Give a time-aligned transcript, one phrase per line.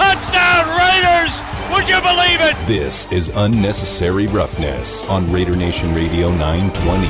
[0.00, 1.42] touchdown, Raiders!
[1.70, 2.56] Would you believe it?
[2.66, 7.06] This is unnecessary roughness on Raider Nation Radio 920.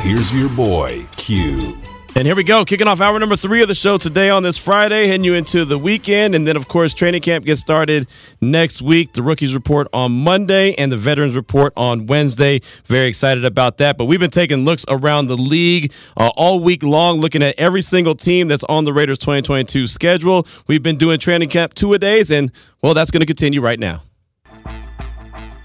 [0.00, 1.76] Here's your boy, Q.
[2.16, 4.58] And here we go, kicking off hour number three of the show today on this
[4.58, 6.34] Friday, heading you into the weekend.
[6.34, 8.08] And then, of course, training camp gets started
[8.40, 9.12] next week.
[9.12, 12.62] The rookies report on Monday and the veterans report on Wednesday.
[12.86, 13.96] Very excited about that.
[13.96, 17.80] But we've been taking looks around the league uh, all week long, looking at every
[17.80, 20.48] single team that's on the Raiders 2022 schedule.
[20.66, 22.50] We've been doing training camp two a days, and,
[22.82, 24.02] well, that's going to continue right now.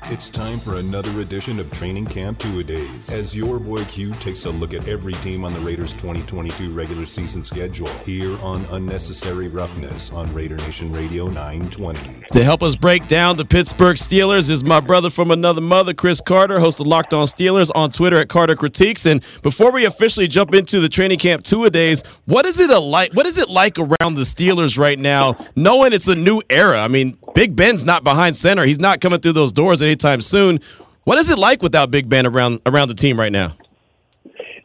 [0.07, 4.13] It's time for another edition of Training Camp Two A Days as your boy Q
[4.17, 8.63] takes a look at every team on the Raiders 2022 regular season schedule here on
[8.65, 12.23] Unnecessary Roughness on Raider Nation Radio 920.
[12.33, 16.21] To help us break down the Pittsburgh Steelers is my brother from another mother, Chris
[16.21, 19.07] Carter, host of Locked On Steelers on Twitter at Carter Critiques.
[19.07, 22.69] And before we officially jump into the Training Camp Two A Days, what is it
[22.69, 23.11] like?
[23.13, 26.83] What is it like around the Steelers right now, knowing it's a new era?
[26.83, 30.61] I mean, Big Ben's not behind center; he's not coming through those doors anytime soon.
[31.03, 33.55] What is it like without Big Ben around around the team right now?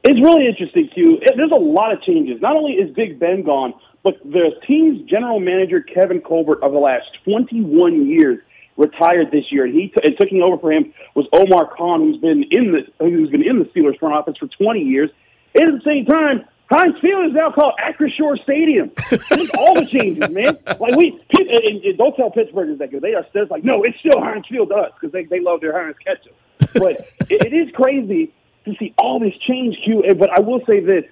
[0.04, 1.20] It's really interesting, Q.
[1.36, 2.40] There's a lot of changes.
[2.40, 6.78] Not only is Big Ben gone, but the team's general manager, Kevin Colbert, of the
[6.78, 8.38] last 21 years,
[8.77, 12.18] retired this year, and he t- and taking over for him was Omar Khan, who's
[12.18, 15.10] been in the who's been in the Steelers front office for 20 years.
[15.58, 18.92] And at the same time, Heinz Field is now called Acrisure Stadium.
[19.30, 20.56] Look all the changes, man.
[20.78, 23.98] Like we, and, and don't tell Pittsburghers that because they are still like, no, it's
[23.98, 26.36] still Heinz Field to us because they, they love their Heinz ketchup.
[26.74, 28.32] But it, it is crazy
[28.66, 30.05] to see all this change, Q.
[30.17, 31.05] But I will say this: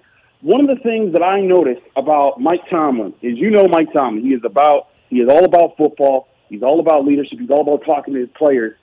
[0.43, 4.23] one of the things that I noticed about Mike Tomlin is, you know, Mike Tomlin.
[4.23, 6.29] He is about, he is all about football.
[6.49, 7.41] He's all about leadership.
[7.41, 8.77] He's all about talking to his players.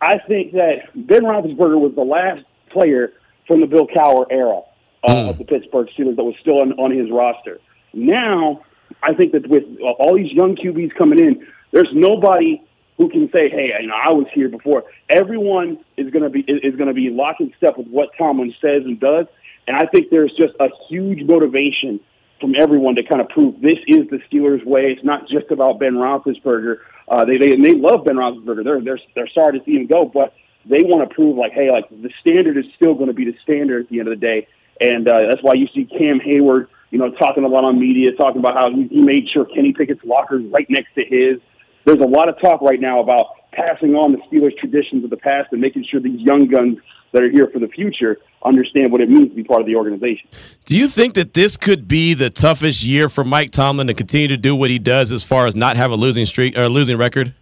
[0.00, 3.12] I think that Ben Roethlisberger was the last player
[3.46, 4.62] from the Bill Cowher era
[5.06, 5.30] uh, mm.
[5.30, 7.60] of the Pittsburgh Steelers that was still on, on his roster.
[7.92, 8.62] Now,
[9.02, 12.62] I think that with all these young QBs coming in, there's nobody
[12.96, 16.40] who can say, "Hey, you know, I was here before." Everyone is going to be
[16.40, 19.26] is going to be locked in step with what Tomlin says and does,
[19.66, 22.00] and I think there's just a huge motivation
[22.40, 24.92] from everyone to kind of prove this is the Steelers' way.
[24.92, 26.78] It's not just about Ben Roethlisberger.
[27.08, 28.64] Uh, they they and they love Ben Roethlisberger.
[28.64, 30.34] They're they're they're sorry to see him go, but
[30.66, 33.36] they want to prove like, hey, like the standard is still going to be the
[33.42, 34.46] standard at the end of the day.
[34.80, 38.12] And uh, that's why you see Cam Heyward, you know, talking a lot on media,
[38.12, 41.40] talking about how he, he made sure Kenny Pickett's locker is right next to his.
[41.84, 45.16] There's a lot of talk right now about passing on the Steelers' traditions of the
[45.16, 46.78] past and making sure these young guns
[47.12, 49.76] that are here for the future understand what it means to be part of the
[49.76, 50.28] organization.
[50.66, 54.28] Do you think that this could be the toughest year for Mike Tomlin to continue
[54.28, 56.68] to do what he does as far as not have a losing streak or a
[56.68, 57.32] losing record?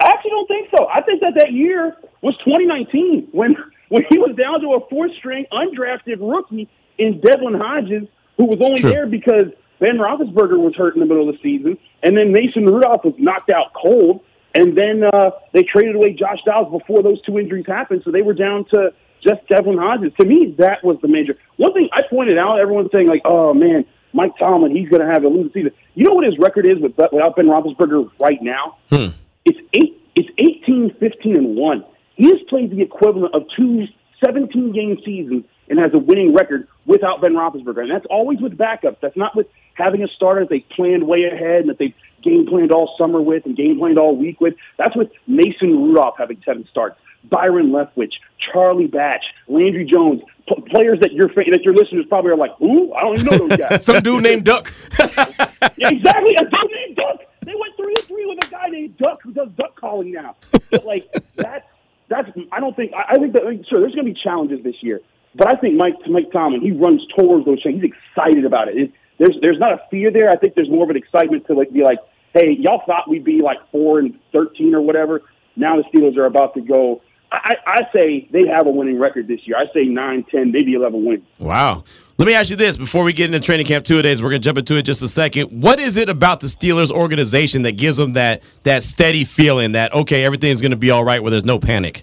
[0.00, 0.86] I actually don't think so.
[0.88, 3.56] I think that that year was 2019 when
[3.88, 6.68] when he was down to a fourth string undrafted rookie
[6.98, 9.46] in Devlin Hodges, who was only there because
[9.80, 13.14] Ben Roethlisberger was hurt in the middle of the season, and then Mason Rudolph was
[13.18, 14.20] knocked out cold,
[14.54, 18.22] and then uh, they traded away Josh Dobbs before those two injuries happened, so they
[18.22, 20.12] were down to just Devlin Hodges.
[20.20, 21.36] To me, that was the major.
[21.56, 25.12] One thing I pointed out, everyone's saying like, "Oh man, Mike Tomlin, he's going to
[25.12, 28.40] have a losing season." You know what his record is with, without Ben Roethlisberger right
[28.42, 28.78] now?
[28.90, 29.08] Hmm.
[29.44, 29.94] It's eight.
[30.14, 31.84] It's eighteen, fifteen, and one.
[32.18, 33.86] He has played the equivalent of two
[34.24, 37.82] 17 game seasons and has a winning record without Ben Roethlisberger.
[37.82, 38.96] And that's always with backups.
[39.00, 42.46] That's not with having a starter that they planned way ahead and that they game
[42.46, 44.54] planned all summer with and game planned all week with.
[44.76, 46.98] That's with Mason Rudolph having seven starts,
[47.30, 48.14] Byron Leftwich,
[48.52, 52.92] Charlie Batch, Landry Jones, p- players that your that your listeners probably are like, "Ooh,
[52.94, 54.72] I don't even know those guys." Some dude named Duck.
[54.98, 57.20] yeah, exactly, a dude named Duck.
[57.42, 60.36] They went three and three with a guy named Duck who does duck calling now.
[60.70, 61.66] But like that's
[62.08, 64.76] that's I don't think I, I think that sure there's going to be challenges this
[64.80, 65.00] year,
[65.34, 67.90] but I think Mike Mike Tomlin he runs towards those challenges.
[67.90, 68.76] He's excited about it.
[68.76, 68.92] it.
[69.18, 70.30] There's there's not a fear there.
[70.30, 71.98] I think there's more of an excitement to like be like,
[72.34, 75.22] hey, y'all thought we'd be like four and thirteen or whatever.
[75.56, 77.02] Now the Steelers are about to go.
[77.30, 79.56] I, I say they have a winning record this year.
[79.58, 81.24] I say nine, ten, maybe eleven wins.
[81.38, 81.84] Wow.
[82.18, 84.20] Let me ask you this before we get into training camp two days.
[84.20, 85.62] We're going to jump into it just a second.
[85.62, 89.94] What is it about the Steelers organization that gives them that that steady feeling that
[89.94, 92.02] okay, everything's going to be all right, where there's no panic?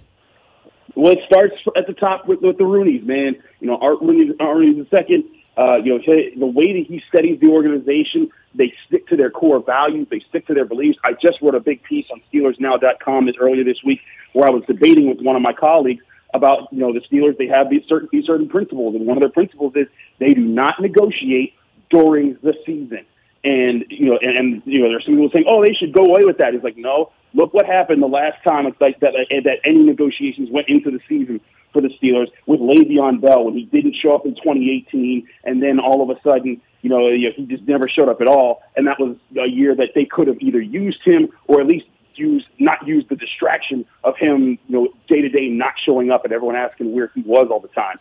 [0.96, 3.36] Well, it starts at the top with, with the Rooneys, man.
[3.60, 5.26] You know, Art Rooney, Art the second.
[5.58, 9.62] Uh, you know, the way that he studies the organization, they stick to their core
[9.62, 10.98] values, they stick to their beliefs.
[11.04, 14.00] I just wrote a big piece on SteelersNow.com earlier this week
[14.32, 16.04] where I was debating with one of my colleagues
[16.34, 17.38] about you know the Steelers.
[17.38, 19.88] They have these certain these certain principles, and one of their principles is
[20.20, 21.54] they do not negotiate
[21.90, 23.06] during the season.
[23.44, 26.04] And you know, and, and you know, there's some people saying, "Oh, they should go
[26.04, 29.14] away with that." He's like, "No, look what happened the last time it's like that
[29.44, 31.40] that any negotiations went into the season
[31.72, 35.78] for the Steelers with Le'Veon Bell when he didn't show up in 2018, and then
[35.78, 38.98] all of a sudden, you know, he just never showed up at all, and that
[38.98, 41.86] was a year that they could have either used him or at least
[42.18, 46.24] use not use the distraction of him, you know, day to day not showing up
[46.24, 47.98] and everyone asking where he was all the time.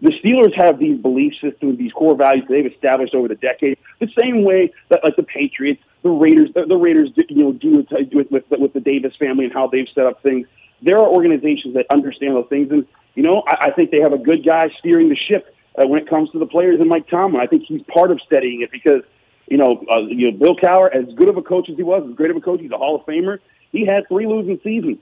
[0.00, 4.08] The Steelers have these belief systems, these core values they've established over the decades, the
[4.20, 8.30] same way that like the Patriots, the Raiders, the, the Raiders, you know, do with,
[8.30, 10.46] with with the Davis family and how they've set up things.
[10.82, 14.12] There are organizations that understand those things, and you know, I, I think they have
[14.12, 17.08] a good guy steering the ship uh, when it comes to the players, and Mike
[17.08, 17.40] Tomlin.
[17.40, 19.02] I think he's part of steadying it because
[19.50, 22.04] you know, uh, you know, Bill Cowher, as good of a coach as he was,
[22.08, 23.38] as great of a coach, he's a Hall of Famer.
[23.72, 24.98] He had three losing seasons.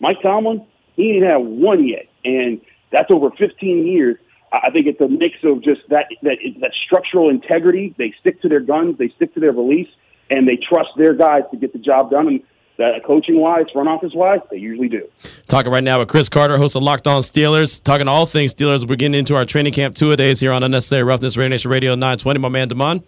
[0.00, 0.66] Mike Tomlin,
[0.96, 2.60] he didn't have one yet, and
[2.92, 4.16] that's over 15 years.
[4.52, 7.94] I think it's a mix of just that that that structural integrity.
[7.98, 9.90] They stick to their guns, they stick to their beliefs,
[10.30, 12.28] and they trust their guys to get the job done.
[12.28, 12.42] And
[12.76, 15.08] that coaching wise, front office wise, they usually do.
[15.48, 18.88] Talking right now with Chris Carter, host of Locked On Steelers, talking all things Steelers.
[18.88, 21.94] We're getting into our training camp two days here on Unnecessary Roughness Raider Nation Radio
[21.94, 22.38] 920.
[22.40, 23.02] My man Damon.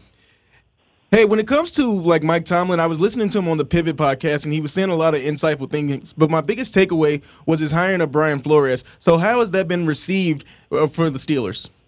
[1.12, 3.64] Hey, when it comes to like Mike Tomlin, I was listening to him on the
[3.64, 6.12] Pivot podcast, and he was saying a lot of insightful things.
[6.12, 8.82] But my biggest takeaway was his hiring of Brian Flores.
[8.99, 11.70] So, how has that been received uh, for the Steelers?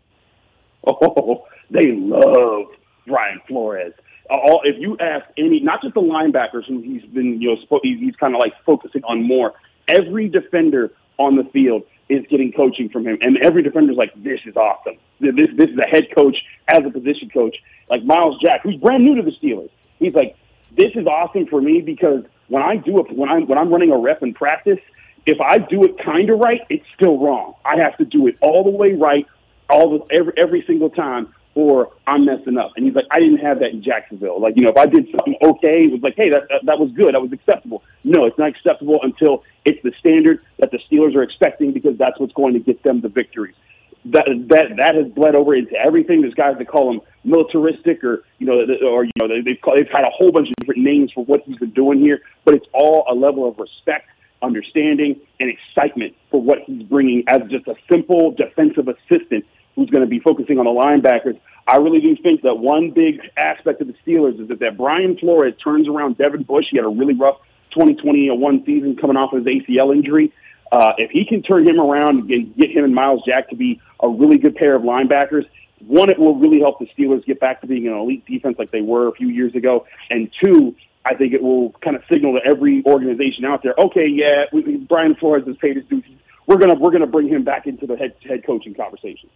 [0.86, 2.66] Oh, they love
[3.06, 3.92] Brian Flores.
[4.30, 8.16] All, if you ask any, not just the linebackers who he's been, you know, he's
[8.16, 9.54] kind of like focusing on more.
[9.88, 14.40] Every defender on the field is getting coaching from him, and every defender's like, "This
[14.46, 14.96] is awesome.
[15.20, 17.56] This this is a head coach as a position coach."
[17.90, 20.36] Like Myles Jack, who's brand new to the Steelers, he's like,
[20.76, 23.92] "This is awesome for me because when I do it, when I'm when I'm running
[23.92, 24.80] a rep in practice,
[25.26, 27.54] if I do it kind of right, it's still wrong.
[27.64, 29.26] I have to do it all the way right,
[29.68, 33.38] all the every every single time." Or I'm messing up, and he's like, I didn't
[33.38, 34.40] have that in Jacksonville.
[34.40, 36.78] Like, you know, if I did something okay, it was like, hey, that, that that
[36.78, 37.82] was good, that was acceptable.
[38.04, 42.16] No, it's not acceptable until it's the standard that the Steelers are expecting because that's
[42.20, 43.56] what's going to get them the victories.
[44.04, 46.20] That that that has bled over into everything.
[46.20, 49.90] There's guys that call him militaristic, or you know, or you know, they've call, they've
[49.90, 52.20] had a whole bunch of different names for what he's been doing here.
[52.44, 54.06] But it's all a level of respect,
[54.42, 59.44] understanding, and excitement for what he's bringing as just a simple defensive assistant
[59.78, 61.38] who's going to be focusing on the linebackers.
[61.64, 65.16] I really do think that one big aspect of the Steelers is that, that Brian
[65.16, 66.64] Flores turns around Devin Bush.
[66.68, 67.38] He had a really rough
[67.70, 70.32] 2021 season coming off of his ACL injury.
[70.72, 73.80] Uh, if he can turn him around and get him and Myles Jack to be
[74.00, 75.46] a really good pair of linebackers,
[75.86, 78.72] one, it will really help the Steelers get back to being an elite defense like
[78.72, 79.86] they were a few years ago.
[80.10, 84.08] And two, I think it will kind of signal to every organization out there, okay,
[84.08, 86.02] yeah, we, Brian Flores has paid his dues.
[86.48, 89.28] We're gonna we're gonna bring him back into the head head coaching conversation.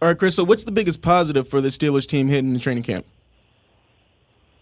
[0.00, 0.36] All right, Chris.
[0.36, 3.04] So, what's the biggest positive for the Steelers team hitting the training camp?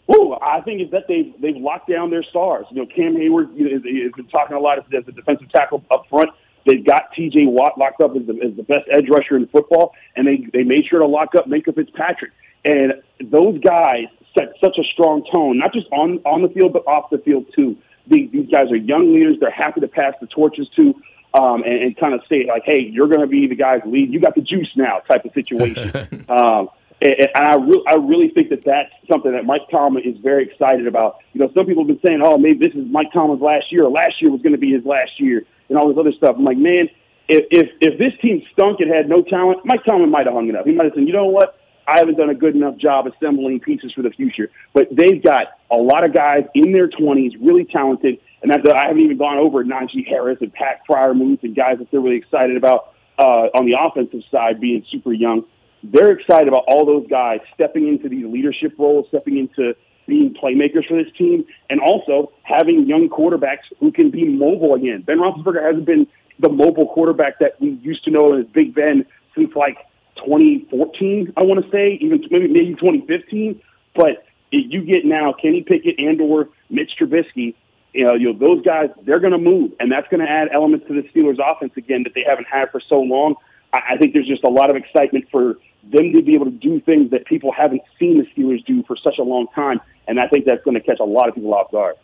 [0.09, 2.65] Oh, I think is that they've they've locked down their stars.
[2.71, 5.85] You know, Cam Heyward you know, has been talking a lot as, a defensive tackle
[5.91, 6.31] up front.
[6.65, 7.47] They've got T.J.
[7.47, 10.65] Watt locked up as the, as the best edge rusher in football, and they they
[10.65, 12.33] made sure to lock up Minkah Fitzpatrick.
[12.65, 14.07] And those guys
[14.37, 17.47] set such a strong tone, not just on on the field but off the field
[17.55, 17.77] too.
[18.09, 20.95] These, these guys are young leaders; they're happy to pass the torches to,
[21.37, 24.13] um, and, and kind of say like, "Hey, you're going to be the guys lead.
[24.13, 26.25] You got the juice now," type of situation.
[26.29, 26.69] um,
[27.01, 30.87] and, I, re- I really think that that's something that Mike Tomlin is very excited
[30.87, 31.19] about.
[31.35, 33.85] You know, some people have been saying, oh, maybe this is Mike Tomlin's last year,
[33.85, 36.37] or last year was going to be his last year, and all this other stuff.
[36.39, 36.89] I'm like, man,
[37.29, 40.49] if, if, if this team stunk and had no talent, Mike Tomlin might have hung
[40.49, 40.65] it up.
[40.65, 41.59] He might have said, you know what?
[41.89, 44.51] I haven't done a good enough job assembling pieces for the future.
[44.73, 48.19] But they've got a lot of guys in their 20s, really talented.
[48.43, 51.91] And that's, I haven't even gone over Najee Harris and Pat Freiermuth and guys that
[51.91, 55.45] they're really excited about uh, on the offensive side being super young
[55.93, 59.75] they're excited about all those guys stepping into these leadership roles, stepping into
[60.07, 65.03] being playmakers for this team, and also having young quarterbacks who can be mobile again.
[65.03, 66.07] Ben Roethlisberger hasn't been
[66.39, 69.79] the mobile quarterback that we used to know as Big Ben since like
[70.25, 73.61] 2014, I want to say, even maybe maybe 2015.
[73.95, 77.55] But you get now Kenny Pickett and or Mitch Trubisky,
[77.97, 80.49] you know, you know those guys, they're going to move, and that's going to add
[80.53, 83.37] elements to the Steelers' offense again that they haven't had for so long.
[83.73, 86.81] I think there's just a lot of excitement for them to be able to do
[86.81, 89.81] things that people haven't seen the Steelers do for such a long time.
[90.09, 91.97] And I think that's going to catch a lot of people off guard.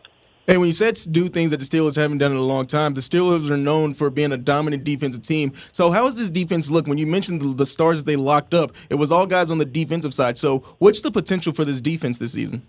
[0.49, 2.95] And when you said do things that the Steelers haven't done in a long time,
[2.95, 5.53] the Steelers are known for being a dominant defensive team.
[5.71, 6.87] So how does this defense look?
[6.87, 9.65] When you mentioned the stars that they locked up, it was all guys on the
[9.65, 10.37] defensive side.
[10.37, 12.67] So what's the potential for this defense this season?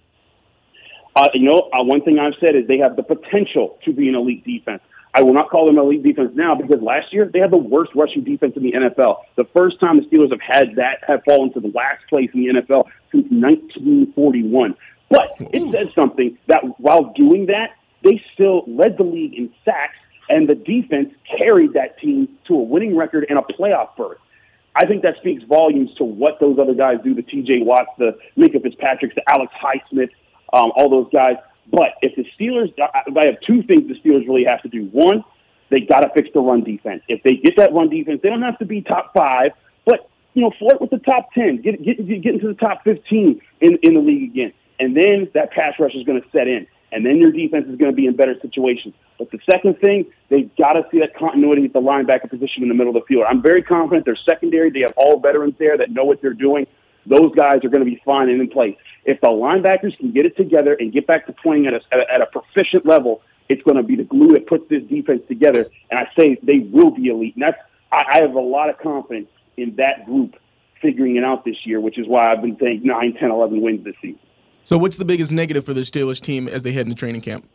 [1.15, 4.09] Uh, you know, uh, one thing I've said is they have the potential to be
[4.09, 4.81] an elite defense.
[5.15, 7.91] I will not call them elite defense now because last year they had the worst
[7.93, 9.17] rushing defense in the NFL.
[9.35, 12.41] The first time the Steelers have had that have fallen to the last place in
[12.41, 14.75] the NFL since 1941.
[15.09, 19.97] But it says something that while doing that, they still led the league in sacks,
[20.29, 24.17] and the defense carried that team to a winning record and a playoff berth.
[24.75, 27.61] I think that speaks volumes to what those other guys do, the T.J.
[27.61, 30.09] Watts, the Minkah Fitzpatricks, the Alex Highsmith,
[30.53, 31.35] um, all those guys.
[31.71, 34.85] But if the Steelers, I have two things the Steelers really have to do.
[34.85, 35.23] One,
[35.69, 37.03] they got to fix the run defense.
[37.07, 39.51] If they get that run defense, they don't have to be top five,
[39.85, 43.41] but you know, flirt with the top ten, get get get into the top fifteen
[43.61, 46.67] in in the league again and then that pass rush is going to set in,
[46.91, 48.93] and then your defense is going to be in better situations.
[49.17, 52.69] But the second thing, they've got to see that continuity at the linebacker position in
[52.69, 53.25] the middle of the field.
[53.29, 54.69] I'm very confident they're secondary.
[54.71, 56.67] They have all veterans there that know what they're doing.
[57.05, 58.75] Those guys are going to be fine and in place.
[59.05, 61.99] If the linebackers can get it together and get back to playing at a, at
[61.99, 65.21] a, at a proficient level, it's going to be the glue that puts this defense
[65.27, 65.67] together.
[65.91, 67.35] And I say they will be elite.
[67.35, 67.57] And that's
[67.91, 70.35] I, I have a lot of confidence in that group
[70.81, 73.83] figuring it out this year, which is why I've been saying 9, 10, 11 wins
[73.83, 74.19] this season.
[74.65, 77.47] So, what's the biggest negative for the Steelers team as they head into training camp?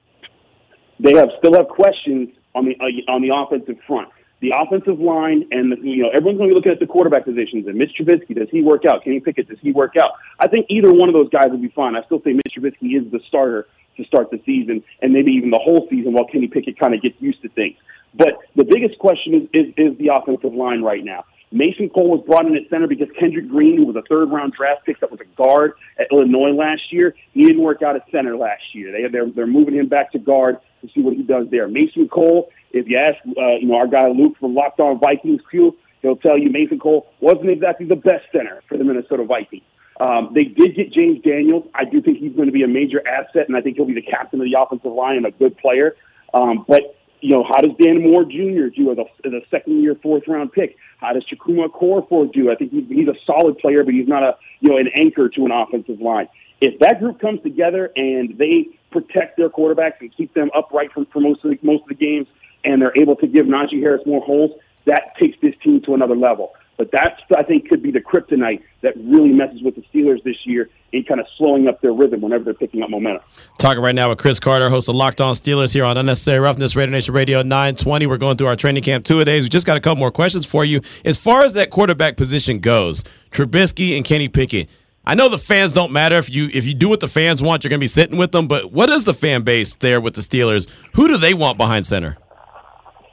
[1.00, 4.08] They have still have questions on the uh, on the offensive front.
[4.40, 7.24] The offensive line and the, you know everyone's going to be looking at the quarterback
[7.24, 7.66] positions.
[7.66, 9.02] And Mitch Trubisky, does he work out?
[9.02, 10.12] Kenny Pickett, does he work out?
[10.38, 11.96] I think either one of those guys would be fine.
[11.96, 13.66] I still say Mitch Trubisky is the starter
[13.96, 17.02] to start the season, and maybe even the whole season while Kenny Pickett kind of
[17.02, 17.76] gets used to things.
[18.14, 21.24] But the biggest question is, is is the offensive line right now.
[21.50, 24.52] Mason Cole was brought in at center because Kendrick Green, who was a third round
[24.52, 28.02] draft pick that was a guard at Illinois last year, he didn't work out at
[28.10, 28.92] center last year.
[28.92, 31.68] They, they're, they're moving him back to guard to see what he does there.
[31.68, 35.40] Mason Cole, if you ask, uh, you know, our guy Luke from Locked On Vikings
[35.50, 39.62] Q, he'll tell you Mason Cole wasn't exactly the best center for the Minnesota Vikings.
[40.00, 41.68] Um, they did get James Daniels.
[41.74, 43.94] I do think he's going to be a major asset, and I think he'll be
[43.94, 45.96] the captain of the offensive line and a good player.
[46.32, 48.68] Um, but you know, how does Dan Moore Jr.
[48.74, 50.76] do as a, as a second year, fourth round pick?
[50.98, 52.50] How does Chukwuma Okorafor do?
[52.50, 55.28] I think he's, he's a solid player, but he's not a, you know, an anchor
[55.28, 56.28] to an offensive line.
[56.60, 61.04] If that group comes together and they protect their quarterbacks and keep them upright for,
[61.06, 62.26] for most of the, most of the games,
[62.64, 66.16] and they're able to give Najee Harris more holes, that takes this team to another
[66.16, 66.54] level.
[66.78, 70.46] But that's, I think, could be the kryptonite that really messes with the Steelers this
[70.46, 73.22] year in kind of slowing up their rhythm whenever they're picking up momentum.
[73.58, 76.76] Talking right now with Chris Carter, host of Locked On Steelers here on Unnecessary Roughness,
[76.76, 78.06] Raider Nation Radio 920.
[78.06, 79.42] We're going through our training camp two a days.
[79.42, 80.80] We just got a couple more questions for you.
[81.04, 83.02] As far as that quarterback position goes,
[83.32, 84.68] Trubisky and Kenny Pickett,
[85.08, 87.64] I know the fans don't matter if you if you do what the fans want,
[87.64, 88.46] you're going to be sitting with them.
[88.46, 90.68] But what is the fan base there with the Steelers?
[90.96, 92.18] Who do they want behind center?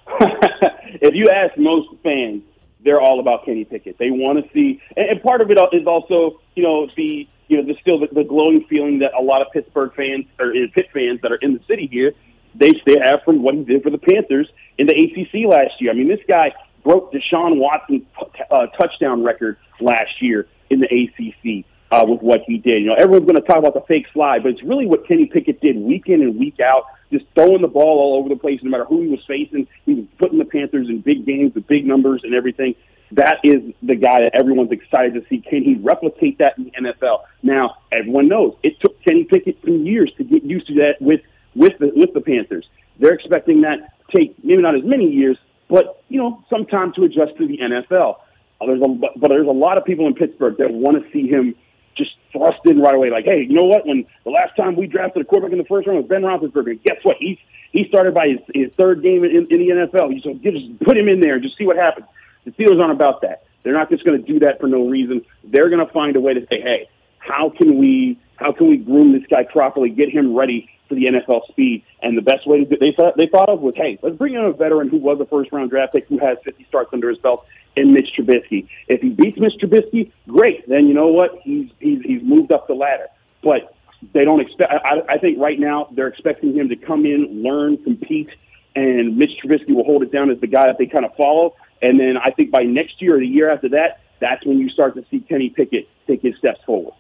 [0.20, 2.44] if you ask most fans,
[2.84, 3.98] they're all about Kenny Pickett.
[3.98, 7.56] They want to see, and, and part of it is also, you know, the you
[7.56, 10.68] know, the still the, the glowing feeling that a lot of Pittsburgh fans or uh,
[10.74, 12.12] Pitt fans that are in the city here,
[12.56, 15.92] they they have from what he did for the Panthers in the ACC last year.
[15.92, 16.52] I mean, this guy
[16.84, 18.04] broke Deshaun Watson's
[18.52, 22.82] uh, touchdown record last year in the ACC uh, with what he did.
[22.82, 25.28] You know, everyone's going to talk about the fake slide, but it's really what Kenny
[25.28, 28.60] Pickett did week in and week out, just throwing the ball all over the place,
[28.64, 29.68] no matter who he was facing.
[29.86, 32.76] He was putting the Panthers in big games with big numbers and everything.
[33.12, 35.40] That is the guy that everyone's excited to see.
[35.40, 37.22] Can he replicate that in the NFL?
[37.44, 41.22] Now, everyone knows it took Kenny Pickett some years to get used to that with
[41.56, 42.68] with the with the Panthers.
[43.00, 45.38] They're expecting that take maybe not as many years,
[45.70, 48.18] but you know, some time to adjust to the NFL.
[48.60, 51.56] There's a, but there's a lot of people in Pittsburgh that want to see him
[51.96, 53.10] just thrust in right away.
[53.10, 53.86] Like, hey, you know what?
[53.86, 56.84] When the last time we drafted a quarterback in the first round was Ben Roethlisberger,
[56.84, 57.18] guess what?
[57.20, 57.38] He's
[57.72, 60.14] he started by his, his third game in, in the NFL.
[60.14, 62.08] You so just put him in there and just see what happens.
[62.46, 63.44] The Steelers aren't about that.
[63.64, 65.26] They're not just going to do that for no reason.
[65.44, 66.88] They're going to find a way to say, hey,
[67.18, 71.06] how can we how can we groom this guy properly, get him ready for the
[71.06, 71.84] NFL speed?
[72.02, 74.42] And the best way to they thought they thought of was, hey, let's bring in
[74.42, 77.18] a veteran who was a first round draft pick who has 50 starts under his
[77.20, 78.68] belt in Mitch Trubisky.
[78.88, 80.68] If he beats Mitch Trubisky, great.
[80.68, 81.40] Then you know what?
[81.44, 83.08] He's he's he's moved up the ladder.
[83.44, 83.76] But
[84.14, 84.72] they don't expect.
[84.72, 88.30] I, I think right now they're expecting him to come in, learn, compete,
[88.76, 91.56] and Mitch Trubisky will hold it down as the guy that they kind of follow.
[91.82, 94.70] And then I think by next year or the year after that, that's when you
[94.70, 96.94] start to see Kenny Pickett take his steps forward.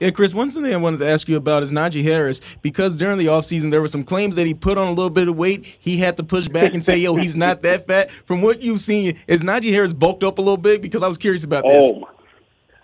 [0.00, 3.18] Yeah, Chris, one thing I wanted to ask you about is Najee Harris, because during
[3.18, 5.66] the offseason there were some claims that he put on a little bit of weight.
[5.78, 8.10] He had to push back and say, yo, he's not that fat.
[8.10, 10.80] From what you've seen, is Najee Harris bulked up a little bit?
[10.80, 11.84] Because I was curious about this.
[11.84, 12.08] Oh,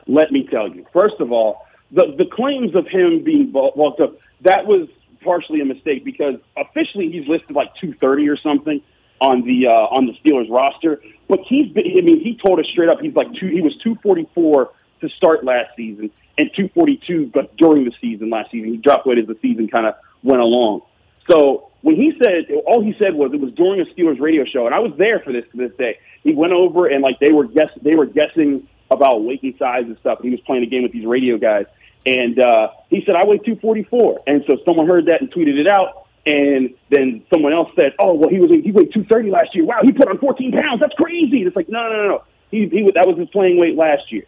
[0.07, 0.85] let me tell you.
[0.93, 4.87] First of all, the, the claims of him being bulked up, that was
[5.25, 8.83] partially a mistake because officially he's listed like 230 or something
[9.23, 11.01] on the uh, on the Steelers roster.
[11.29, 13.49] But he's been, I mean, he told us straight up he's like two.
[13.49, 18.71] He was 244 to start last season and 242, but during the season last season
[18.71, 20.83] he dropped weight as the season kind of went along.
[21.31, 24.67] So when he said all he said was it was during a Steelers radio show,
[24.67, 25.99] and I was there for this to this day.
[26.23, 29.85] He went over and like they were guess they were guessing about weight and size
[29.85, 30.19] and stuff.
[30.19, 31.67] And he was playing a game with these radio guys,
[32.05, 35.67] and uh, he said I weigh 244, and so someone heard that and tweeted it
[35.67, 36.05] out.
[36.27, 39.65] And then someone else said, "Oh, well, he was he weighed 230 last year.
[39.65, 40.81] Wow, he put on 14 pounds.
[40.81, 42.25] That's crazy." It's like, no, no, no, no.
[42.51, 44.25] He, he that was his playing weight last year.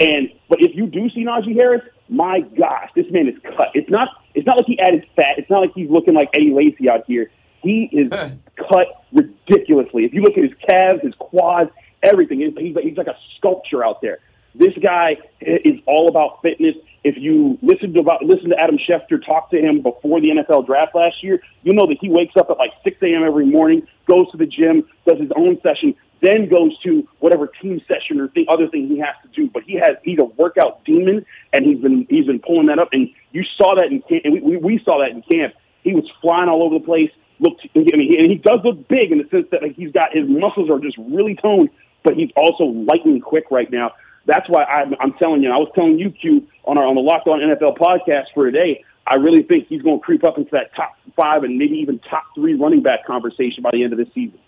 [0.00, 3.68] And but if you do see Najee Harris, my gosh, this man is cut.
[3.74, 5.38] It's not it's not like he added fat.
[5.38, 7.30] It's not like he's looking like Eddie Lacy out here.
[7.62, 8.10] He is
[8.56, 10.04] cut ridiculously.
[10.04, 11.70] If you look at his calves, his quads,
[12.02, 14.20] everything, he's, he's like a sculpture out there.
[14.54, 16.74] This guy is all about fitness.
[17.04, 20.66] If you listen to about listen to Adam Schefter talk to him before the NFL
[20.66, 23.22] draft last year, you know that he wakes up at like 6 a.m.
[23.22, 27.80] every morning, goes to the gym, does his own session, then goes to whatever team
[27.88, 29.50] session or thing, other thing he has to do.
[29.52, 32.88] But he has he's a workout demon, and he's been he's been pulling that up.
[32.92, 34.24] And you saw that in camp.
[34.42, 35.54] We, we saw that in camp.
[35.82, 37.10] He was flying all over the place.
[37.38, 40.14] Looked, I mean, and he does look big in the sense that like he's got
[40.14, 41.70] his muscles are just really toned,
[42.02, 43.92] but he's also lightning quick right now.
[44.26, 45.50] That's why I'm, I'm telling you.
[45.50, 48.84] I was telling you, Q, on our on the Locked On NFL podcast for today.
[49.06, 51.98] I really think he's going to creep up into that top five and maybe even
[51.98, 54.38] top three running back conversation by the end of this season.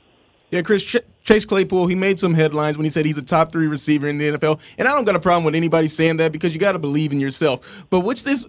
[0.53, 3.51] Yeah, Chris Ch- Chase Claypool, he made some headlines when he said he's a top
[3.51, 6.31] three receiver in the NFL, and I don't got a problem with anybody saying that
[6.31, 7.87] because you got to believe in yourself.
[7.89, 8.47] But what's this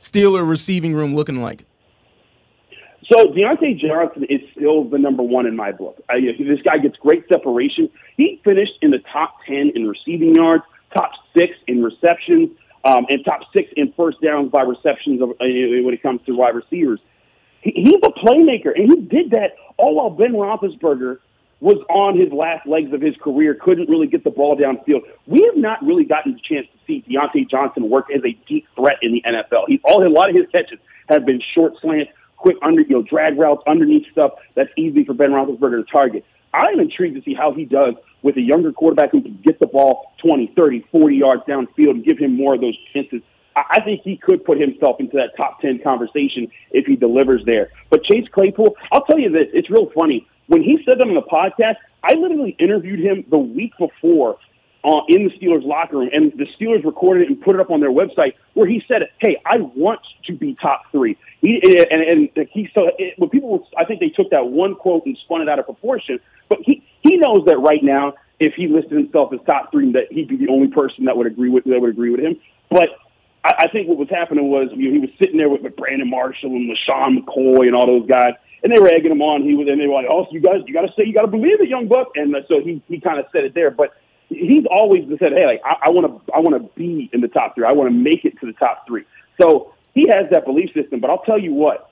[0.00, 1.64] Steeler receiving room looking like?
[3.08, 6.02] So Diontae Johnson is still the number one in my book.
[6.08, 7.88] I, this guy gets great separation.
[8.16, 12.50] He finished in the top ten in receiving yards, top six in receptions,
[12.84, 16.32] um, and top six in first downs by receptions of, uh, when it comes to
[16.32, 16.98] wide receivers.
[17.60, 21.18] He, he's a playmaker, and he did that all while Ben Roethlisberger
[21.64, 25.00] was on his last legs of his career, couldn't really get the ball downfield.
[25.26, 28.66] We have not really gotten the chance to see Diontae Johnson work as a deep
[28.76, 29.64] threat in the NFL.
[29.66, 30.78] He's all a lot of his catches
[31.08, 35.14] have been short slants quick under, you know, drag routes underneath stuff that's easy for
[35.14, 36.26] Ben Roethlisberger to target.
[36.52, 39.66] I'm intrigued to see how he does with a younger quarterback who can get the
[39.66, 43.22] ball 20, 30, 40 yards downfield and give him more of those chances.
[43.56, 47.70] I think he could put himself into that top 10 conversation if he delivers there.
[47.88, 50.26] But Chase Claypool, I'll tell you this, it's real funny.
[50.46, 54.38] When he said that on the podcast, I literally interviewed him the week before
[54.84, 57.70] uh, in the Steelers locker room, and the Steelers recorded it and put it up
[57.70, 61.16] on their website where he said, "Hey, I want to be top three.
[61.40, 62.02] He and
[62.36, 65.40] and he so it, when people, I think they took that one quote and spun
[65.40, 66.20] it out of proportion.
[66.48, 70.12] But he he knows that right now, if he listed himself as top three, that
[70.12, 72.36] he'd be the only person that would agree with that would agree with him.
[72.70, 72.90] But
[73.42, 75.76] I, I think what was happening was you know, he was sitting there with, with
[75.76, 79.42] Brandon Marshall and LeSean McCoy and all those guys, and they were egging him on.
[79.42, 81.12] He was and they were like, "Oh, so you guys, you got to say, you
[81.12, 83.54] got to believe it, young buck." And uh, so he he kind of said it
[83.54, 83.92] there, but
[84.28, 87.54] he's always said, "Hey, like I want to, I want to be in the top
[87.54, 87.64] three.
[87.64, 89.04] I want to make it to the top three.
[89.40, 91.00] So he has that belief system.
[91.00, 91.90] But I'll tell you what,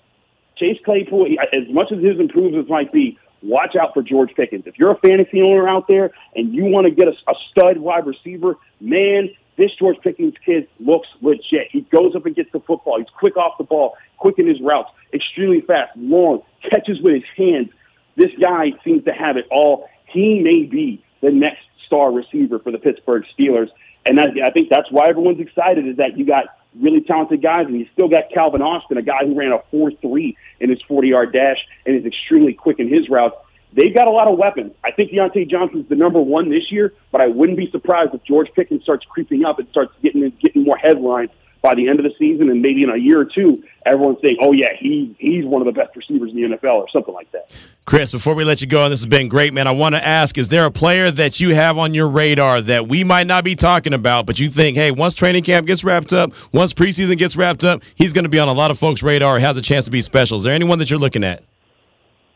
[0.57, 4.65] Chase Claypool, as much as his improvements might be, watch out for George Pickens.
[4.67, 7.79] If you're a fantasy owner out there and you want to get a, a stud
[7.79, 11.69] wide receiver, man, this George Pickens kid looks legit.
[11.71, 12.99] He goes up and gets the football.
[12.99, 17.25] He's quick off the ball, quick in his routes, extremely fast, long, catches with his
[17.37, 17.69] hands.
[18.17, 19.89] This guy seems to have it all.
[20.07, 23.69] He may be the next star receiver for the Pittsburgh Steelers.
[24.07, 26.47] And that, I think that's why everyone's excited is that you got
[26.81, 30.35] really talented guys, and you still got Calvin Austin, a guy who ran a 4-3
[30.61, 33.37] in his 40-yard dash and is extremely quick in his routes.
[33.75, 34.73] They've got a lot of weapons.
[34.85, 38.23] I think Diontae Johnson's the number one this year, but I wouldn't be surprised if
[38.25, 41.31] George Pickens starts creeping up and starts getting getting more headlines
[41.63, 44.37] by the end of the season, and maybe in a year or two, everyone's saying,
[44.43, 47.31] "Oh yeah, he he's one of the best receivers in the NFL" or something like
[47.33, 47.51] that.
[47.85, 49.69] Chris, before we let you go, and this has been great, man.
[49.69, 52.89] I want to ask: Is there a player that you have on your radar that
[52.89, 56.13] we might not be talking about, but you think, hey, once training camp gets wrapped
[56.13, 59.03] up, once preseason gets wrapped up, he's going to be on a lot of folks'
[59.03, 60.37] radar, has a chance to be special?
[60.39, 61.45] Is there anyone that you're looking at?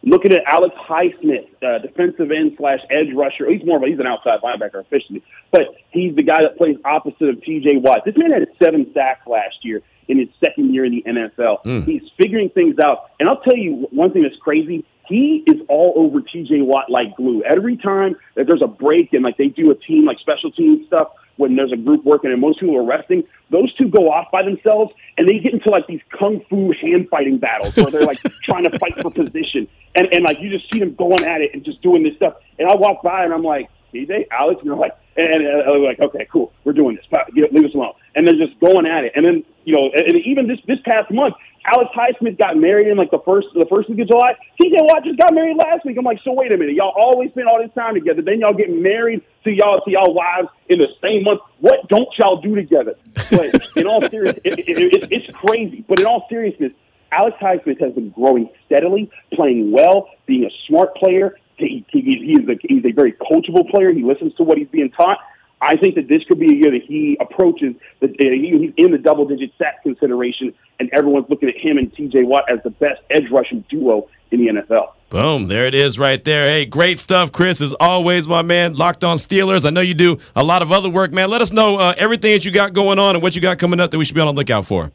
[0.07, 3.51] Looking at Alex Highsmith, uh, defensive end slash edge rusher.
[3.51, 6.77] He's more of a, he's an outside linebacker officially, but he's the guy that plays
[6.85, 7.79] opposite of T.J.
[7.79, 8.05] Watt.
[8.05, 11.65] This man had seven sacks last year in his second year in the NFL.
[11.65, 11.85] Mm.
[11.85, 14.85] He's figuring things out, and I'll tell you one thing that's crazy.
[15.09, 16.63] He is all over T.J.
[16.63, 17.43] Watt like glue.
[17.43, 20.85] Every time that there's a break and like they do a team like special team
[20.87, 24.31] stuff, when there's a group working and most people are resting, those two go off
[24.31, 28.07] by themselves and they get into like these kung fu hand fighting battles where they're
[28.07, 29.69] like trying to fight for position.
[29.95, 32.35] And, and like you just see them going at it and just doing this stuff.
[32.59, 35.85] And I walk by and I'm like, TJ, Alex, and they're like, and, and, and
[35.85, 37.05] like, okay, cool, we're doing this.
[37.35, 37.95] Leave us alone.
[38.15, 39.13] And they're just going at it.
[39.15, 41.35] And then, you know, and even this this past month,
[41.67, 44.35] Alex Highsmith got married in like the first the first week of July.
[44.61, 45.97] TJ Watt just got married last week.
[45.99, 48.23] I'm like, so wait a minute, y'all always spend all this time together.
[48.23, 51.41] Then y'all get married to y'all to y'all wives in the same month.
[51.59, 52.95] What don't y'all do together?
[53.31, 55.85] But in all seriousness, it, it, it, it's crazy.
[55.89, 56.73] But in all seriousness,
[57.11, 61.37] Alex Highsmith has been growing steadily, playing well, being a smart player.
[61.57, 63.93] He, he, he's, a, he's a very coachable player.
[63.93, 65.19] He listens to what he's being taught.
[65.61, 68.99] I think that this could be a year that he approaches the he's in the
[68.99, 72.25] double digit sack consideration, and everyone's looking at him and T.J.
[72.25, 74.93] Watt as the best edge rushing duo in the NFL.
[75.09, 76.47] Boom, there it is right there.
[76.47, 77.61] Hey, great stuff, Chris.
[77.61, 79.65] As always, my man, locked on Steelers.
[79.65, 81.31] I know you do a lot of other work, man.
[81.31, 83.81] Let us know uh, everything that you got going on and what you got coming
[83.81, 84.93] up that we should be on the lookout for.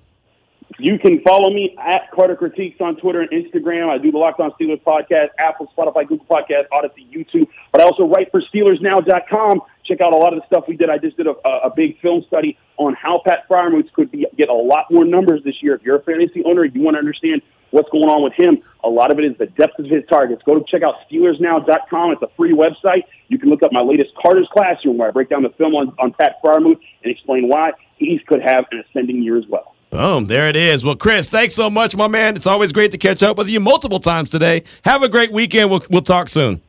[0.80, 3.90] You can follow me at Carter Critiques on Twitter and Instagram.
[3.90, 7.48] I do the Locked On Steelers podcast, Apple, Spotify, Google Podcast, Audacy, YouTube.
[7.72, 9.62] But I also write for SteelersNow.com.
[9.92, 10.90] Check out a lot of the stuff we did.
[10.90, 14.48] I just did a, a big film study on how Pat Freiermuth could be, get
[14.48, 15.76] a lot more numbers this year.
[15.76, 18.64] If you're a fantasy owner, you want to understand what's going on with him.
[18.86, 20.42] A lot of it is the depth of his targets.
[20.46, 22.12] Go to check out SteelersNow.com.
[22.12, 23.04] It's a free website.
[23.28, 25.94] You can look up my latest Carter's Classroom where I break down the film on,
[26.00, 29.76] on Pat Freiermuth and explain why he could have an ascending year as well.
[29.90, 30.86] Boom, there it is.
[30.86, 32.38] Well, Chris, thanks so much, my man.
[32.38, 34.64] It's always great to catch up with you multiple times today.
[34.86, 35.70] Have a great weekend.
[35.70, 36.62] We'll, we'll talk soon.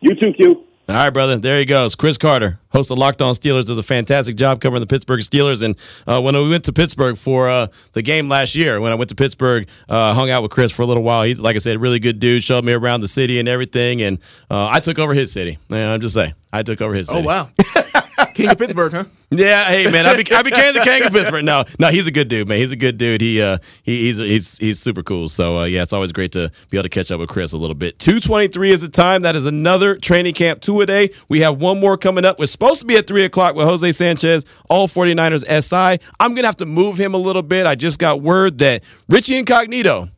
[0.00, 0.66] You too, Q.
[0.88, 1.38] All right, brother.
[1.38, 1.94] There he goes.
[1.94, 5.62] Chris Carter, host of Locked On Steelers, does a fantastic job covering the Pittsburgh Steelers.
[5.62, 5.76] And
[6.08, 9.08] uh, when we went to Pittsburgh for uh, the game last year, when I went
[9.10, 11.22] to Pittsburgh, uh, hung out with Chris for a little while.
[11.22, 12.42] He's, like I said, really good dude.
[12.42, 14.02] Showed me around the city and everything.
[14.02, 14.18] And
[14.50, 15.56] uh, I took over his city.
[15.68, 16.34] Yeah, I'm just saying.
[16.52, 17.48] I took over his Oh wow,
[18.34, 19.04] King of Pittsburgh, huh?
[19.34, 21.42] Yeah, hey man, I, be- I became the king of Pittsburgh.
[21.42, 22.58] No, no, he's a good dude, man.
[22.58, 23.22] He's a good dude.
[23.22, 25.26] He uh he, he's he's he's super cool.
[25.30, 27.56] So uh, yeah, it's always great to be able to catch up with Chris a
[27.56, 27.98] little bit.
[27.98, 29.22] Two twenty three is the time.
[29.22, 31.12] That is another training camp two a day.
[31.30, 32.38] We have one more coming up.
[32.38, 36.04] We're supposed to be at three o'clock with Jose Sanchez, all 49ers SI.
[36.20, 37.64] I'm gonna have to move him a little bit.
[37.64, 40.10] I just got word that Richie Incognito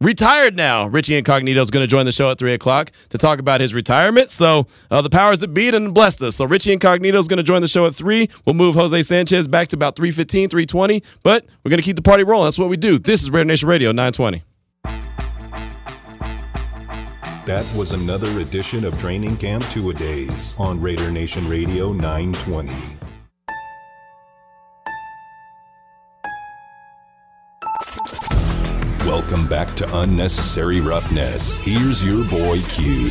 [0.00, 0.86] retired now.
[0.86, 3.74] Richie Incognito is going to join the show at 3 o'clock to talk about his
[3.74, 4.30] retirement.
[4.30, 6.36] So uh, the powers that be and blessed us.
[6.36, 8.28] So Richie Incognito is going to join the show at 3.
[8.44, 11.02] We'll move Jose Sanchez back to about 315, 320.
[11.22, 12.46] But we're going to keep the party rolling.
[12.46, 12.98] That's what we do.
[12.98, 14.42] This is Raider Nation Radio 920.
[17.46, 22.72] That was another edition of Training Camp Two A Days on Raider Nation Radio 920.
[29.30, 31.54] Welcome back to Unnecessary Roughness.
[31.54, 33.10] Here's your boy Q.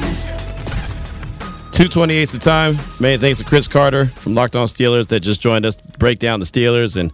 [1.72, 2.78] 228 is the time.
[3.00, 6.20] Many thanks to Chris Carter from Locked On Steelers that just joined us to break
[6.20, 7.14] down the Steelers and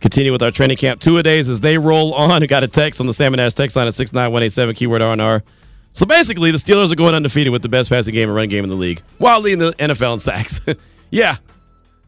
[0.00, 2.40] continue with our training camp two a days as they roll on.
[2.40, 5.44] We got a text on the Salmon Ash text line at 69187, keyword R&R.
[5.92, 8.64] So basically, the Steelers are going undefeated with the best passing game and run game
[8.64, 10.60] in the league while leading the NFL in sacks.
[11.12, 11.36] yeah,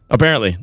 [0.09, 0.57] apparently.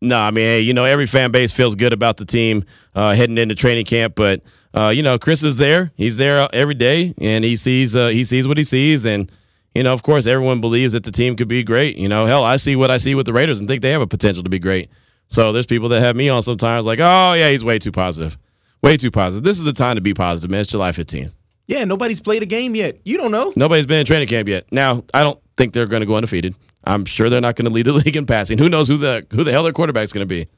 [0.00, 3.12] No, I mean, hey, you know, every fan base feels good about the team uh,
[3.14, 4.40] heading into training camp, but
[4.76, 5.92] uh, you know, Chris is there.
[5.96, 9.30] He's there uh, every day, and he sees uh, he sees what he sees, and
[9.74, 11.96] you know, of course, everyone believes that the team could be great.
[11.96, 14.02] You know, hell, I see what I see with the Raiders and think they have
[14.02, 14.90] a potential to be great.
[15.28, 18.38] So there's people that have me on sometimes like, oh yeah, he's way too positive,
[18.82, 19.44] way too positive.
[19.44, 20.60] This is the time to be positive, man.
[20.60, 21.32] It's July 15th.
[21.66, 22.98] Yeah, nobody's played a game yet.
[23.04, 23.52] You don't know.
[23.54, 24.64] Nobody's been in training camp yet.
[24.72, 26.54] Now, I don't think they're going to go undefeated.
[26.84, 28.56] I'm sure they're not going to lead the league in passing.
[28.56, 30.48] Who knows who the who the hell their quarterback's going to be?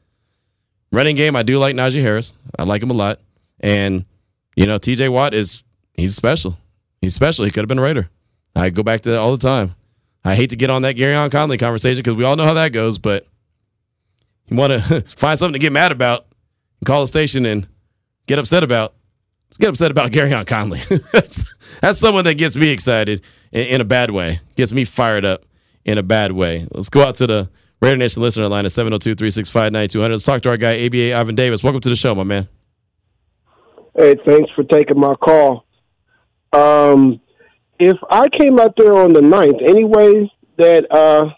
[0.93, 2.35] Running game, I do like Najee Harris.
[2.59, 3.19] I like him a lot.
[3.61, 4.05] And
[4.57, 5.63] you know, TJ Watt is
[5.95, 6.59] he's special.
[7.01, 7.45] He's special.
[7.45, 8.11] He could have been a Raider.
[8.55, 9.75] I go back to that all the time.
[10.25, 12.73] I hate to get on that Gareon Conley conversation because we all know how that
[12.73, 13.27] goes, but
[14.49, 16.27] you want to find something to get mad about
[16.81, 17.67] and call the station and
[18.27, 18.95] get upset about.
[19.49, 20.81] Let's get upset about Gareon Conley.
[21.13, 21.45] that's,
[21.81, 25.45] that's someone that gets me excited in, in a bad way, gets me fired up
[25.85, 26.69] in a bad way.
[26.73, 30.13] Let's go out to the Raider Nation listener line at 702 365 9200.
[30.13, 31.65] Let's talk to our guy, ABA Ivan Davis.
[31.65, 32.47] Welcome to the show, my man.
[34.01, 35.67] Hey, thanks for taking my call.
[36.55, 37.21] Um,
[37.79, 41.29] if I came out there on the ninth, any way that uh,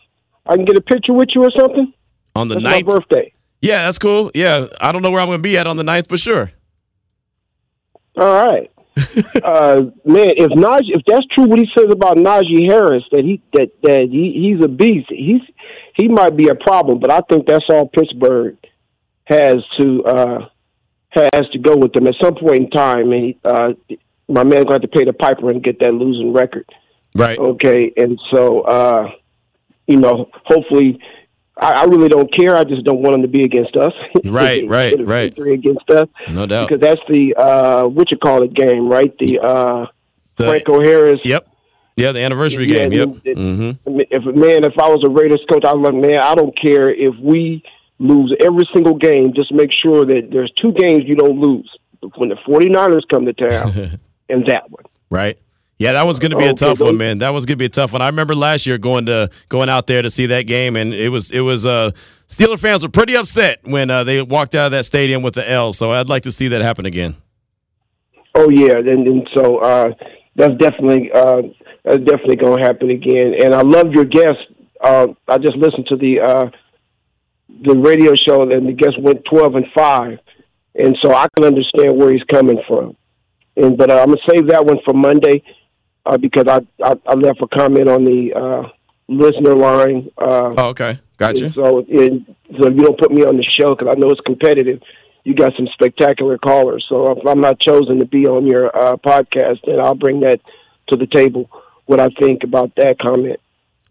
[0.46, 1.92] I can get a picture with you or something?
[2.36, 2.86] On the That's ninth?
[2.86, 3.32] my birthday.
[3.60, 4.30] Yeah, that's cool.
[4.32, 6.52] Yeah, I don't know where I'm going to be at on the ninth, but sure.
[8.16, 8.70] All right.
[9.42, 13.42] uh, man, if Najee, if that's true, what he says about Najee Harris, that he
[13.54, 15.40] that that he, he's a beast, he's
[15.96, 17.00] he might be a problem.
[17.00, 18.56] But I think that's all Pittsburgh
[19.24, 20.48] has to uh,
[21.14, 23.12] has to go with them at some point in time.
[23.12, 23.72] And he, uh,
[24.28, 26.66] my man's going to have to pay the piper and get that losing record.
[27.14, 27.38] Right.
[27.38, 29.10] Okay, and so uh,
[29.86, 30.98] you know, hopefully,
[31.58, 32.56] I, I really don't care.
[32.56, 33.92] I just don't want them to be against us.
[34.24, 35.24] Right, right, right.
[35.34, 36.68] victory Against us, No doubt.
[36.68, 39.12] because that's the uh, what you call it game, right?
[39.18, 39.86] The uh,
[40.36, 41.20] The- Franco Harris.
[41.24, 41.48] Yep.
[41.96, 42.92] Yeah, the anniversary Yeah, game.
[42.92, 43.08] Yep.
[43.08, 46.22] it- it- hmm If man, if I was a Raiders coach, I was like, man,
[46.22, 47.62] I don't care if we
[48.02, 49.32] lose every single game.
[49.34, 51.70] Just make sure that there's two games you don't lose.
[52.16, 54.84] when the 49ers come to town and that one.
[55.10, 55.38] Right.
[55.78, 57.18] Yeah, that was going to be a Okay, tough one, man.
[57.18, 58.02] That was going to be a tough one.
[58.02, 61.08] I remember last year going to going out there to see that game, and it
[61.08, 61.90] was it was uh,
[62.28, 65.48] Steeler fans were pretty upset when uh, they walked out of that stadium with the
[65.50, 65.72] L.
[65.72, 67.16] So I'd like to see that happen again.
[68.36, 69.92] Oh yeah, and, and so uh,
[70.36, 71.42] that's definitely uh,
[71.84, 73.34] that's definitely going to happen again.
[73.42, 74.38] And I love your guest.
[74.80, 76.50] Uh, I just listened to the uh,
[77.60, 80.18] the radio show, and the guest went twelve and five,
[80.74, 82.96] and so I can understand where he's coming from.
[83.56, 85.42] And but uh, I'm gonna save that one for Monday
[86.06, 88.68] uh, because I, I I left a comment on the uh,
[89.08, 90.10] listener line.
[90.16, 91.46] Uh, Oh, okay, gotcha.
[91.46, 94.10] and so, and so if you don't put me on the show because I know
[94.10, 94.80] it's competitive,
[95.24, 96.86] you got some spectacular callers.
[96.88, 100.40] So if I'm not chosen to be on your uh, podcast, then I'll bring that
[100.88, 101.50] to the table.
[101.86, 103.38] What I think about that comment.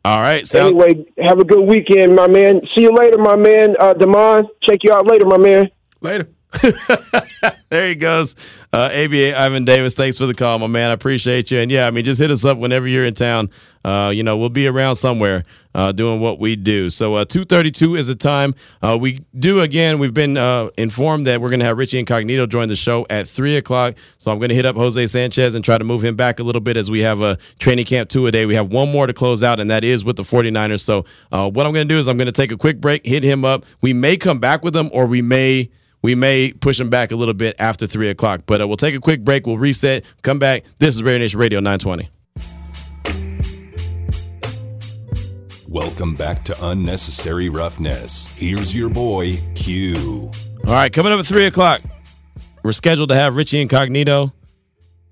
[0.03, 2.61] All right, sound, Anyway, have a good weekend, my man.
[2.73, 3.75] See you later, my man.
[3.79, 5.69] Uh, Damon, check you out later, my man.
[6.01, 6.27] Later.
[7.69, 8.35] there he goes.
[8.73, 10.91] Uh, ABA Ivan Davis, thanks for the call, my man.
[10.91, 11.59] I appreciate you.
[11.59, 13.49] And yeah, I mean, just hit us up whenever you're in town.
[13.83, 16.89] Uh, you know, we'll be around somewhere uh, doing what we do.
[16.89, 18.53] So uh, 2:32 is the time.
[18.81, 19.97] Uh, we do again.
[19.97, 23.27] We've been uh, informed that we're going to have Richie Incognito join the show at
[23.27, 23.95] three o'clock.
[24.17, 26.43] So I'm going to hit up Jose Sanchez and try to move him back a
[26.43, 28.45] little bit as we have a training camp two a day.
[28.45, 30.81] We have one more to close out, and that is with the 49ers.
[30.81, 33.23] So what I'm going to do is I'm going to take a quick break, hit
[33.23, 33.65] him up.
[33.81, 35.69] We may come back with him, or we may
[36.01, 38.41] we may push them back a little bit after three o'clock.
[38.45, 39.45] But uh, we'll take a quick break.
[39.45, 40.03] We'll reset.
[40.21, 40.63] Come back.
[40.79, 42.09] This is Raider Nation Radio 920.
[45.67, 48.33] Welcome back to Unnecessary Roughness.
[48.35, 50.29] Here's your boy, Q.
[50.67, 51.81] All right, coming up at three o'clock,
[52.61, 54.33] we're scheduled to have Richie Incognito,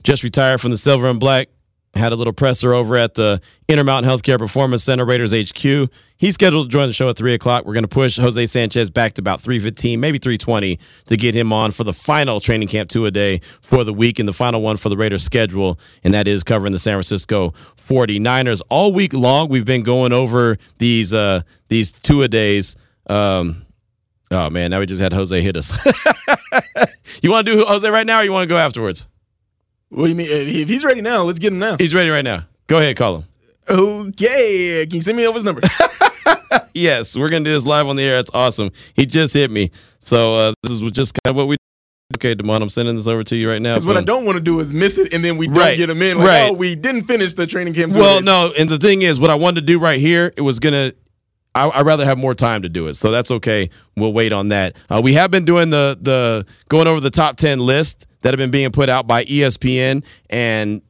[0.04, 1.48] just retired from the Silver and Black.
[1.96, 5.90] Had a little presser over at the Intermountain Healthcare Performance Center, Raiders HQ.
[6.18, 7.66] He's scheduled to join the show at three o'clock.
[7.66, 11.18] We're going to push Jose Sanchez back to about three fifteen, maybe three twenty, to
[11.18, 14.28] get him on for the final training camp two a day for the week and
[14.28, 18.62] the final one for the Raiders schedule, and that is covering the San Francisco 49ers
[18.70, 19.50] all week long.
[19.50, 22.76] We've been going over these uh, these two a days.
[23.08, 23.66] Um,
[24.32, 25.76] Oh man, now we just had Jose hit us.
[27.24, 29.08] you want to do Jose right now, or you want to go afterwards?
[29.90, 30.28] What do you mean?
[30.30, 31.78] If he's ready now, let's get him now.
[31.78, 32.46] He's ready right now.
[32.68, 33.26] Go ahead, call him.
[33.70, 34.86] Okay.
[34.88, 35.62] Can you send me over his number?
[36.74, 38.18] Yes, we're gonna do this live on the air.
[38.18, 38.72] It's awesome.
[38.96, 41.58] He just hit me, so uh, this is just kind of what we.
[42.16, 43.74] Okay, Demond, I'm sending this over to you right now.
[43.76, 45.78] Because what I don't want to do is miss it, and then we don't Right.
[45.78, 46.18] get him in.
[46.18, 46.50] Like, Right.
[46.50, 47.96] oh, we didn't finish the training camp.
[47.96, 48.26] Well, days.
[48.26, 50.94] no, and the thing is, what I wanted to do right here, it was gonna.
[51.56, 53.70] I, I'd rather have more time to do it, so that's okay.
[53.96, 54.76] We'll wait on that.
[54.90, 58.38] Uh, we have been doing the the going over the top ten list that have
[58.38, 60.82] been being put out by ESPN, and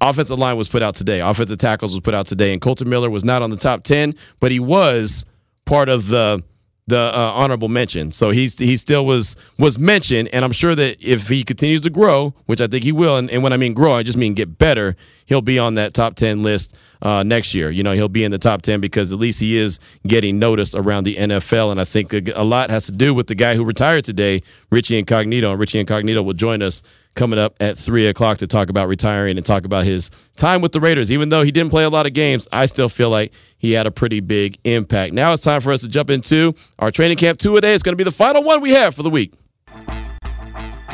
[0.00, 1.20] offensive line was put out today.
[1.20, 4.14] Offensive tackles was put out today, and Kolton Miller was not on the top ten,
[4.40, 5.24] but he was
[5.64, 6.42] part of the
[6.88, 8.12] the uh, honorable mention.
[8.12, 11.90] So he's he still was was mentioned, and I'm sure that if he continues to
[11.90, 14.34] grow, which I think he will, and, and when I mean grow, I just mean
[14.34, 14.96] get better,
[15.26, 17.70] he'll be on that top ten list uh, next year.
[17.70, 20.74] You know, he'll be in the top ten because at least he is getting noticed
[20.76, 23.56] around the NFL, and I think a, a lot has to do with the guy
[23.56, 25.50] who retired today, Richie Incognito.
[25.50, 26.82] And Richie Incognito will join us
[27.16, 30.72] coming up at three o'clock to talk about retiring and talk about his time with
[30.72, 31.10] the Raiders.
[31.10, 33.86] Even though he didn't play a lot of games, I still feel like he had
[33.86, 35.12] a pretty big impact.
[35.12, 37.74] Now it's time for us to jump into our training camp two a day.
[37.74, 39.32] It's going to be the final one we have for the week.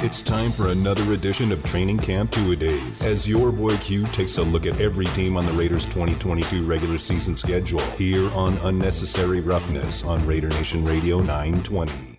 [0.04, 4.04] It's time for another edition of Training Camp Two A Days as your boy Q
[4.08, 8.58] takes a look at every team on the Raiders 2022 regular season schedule here on
[8.64, 12.12] Unnecessary Roughness on Raider Nation Radio 920.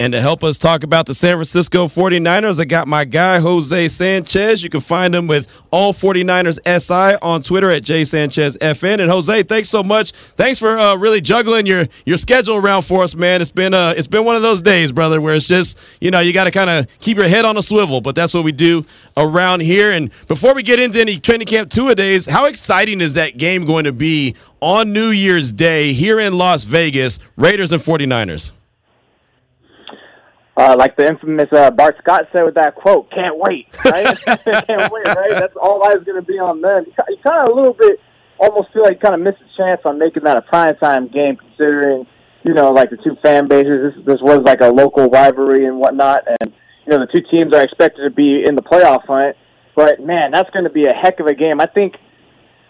[0.00, 3.88] And to help us talk about the San Francisco 49ers, I got my guy, Jose
[3.88, 4.64] Sanchez.
[4.64, 9.00] You can find him with all 49ers SI on Twitter at JSanchezFN.
[9.00, 10.10] And Jose, thanks so much.
[10.10, 13.40] Thanks for uh, really juggling your your schedule around for us, man.
[13.40, 16.18] It's been uh, it's been one of those days, brother, where it's just, you know,
[16.18, 18.52] you got to kind of keep your head on a swivel, but that's what we
[18.52, 18.84] do
[19.16, 19.92] around here.
[19.92, 23.64] And before we get into any training camp two days, how exciting is that game
[23.64, 28.50] going to be on New Year's Day here in Las Vegas, Raiders and 49ers?
[30.56, 34.16] Uh, like the infamous uh, Bart Scott said with that quote, "Can't wait, right?
[34.24, 35.30] Can't wait, right?
[35.30, 37.98] That's all eyes going to be on them." You, kind of a little bit
[38.38, 41.08] almost feel like you kind of missed a chance on making that a prime time
[41.08, 42.06] game, considering
[42.44, 43.94] you know like the two fan bases.
[43.94, 46.52] This this was like a local rivalry and whatnot, and
[46.86, 49.36] you know the two teams are expected to be in the playoff hunt.
[49.74, 51.60] But man, that's going to be a heck of a game.
[51.60, 51.96] I think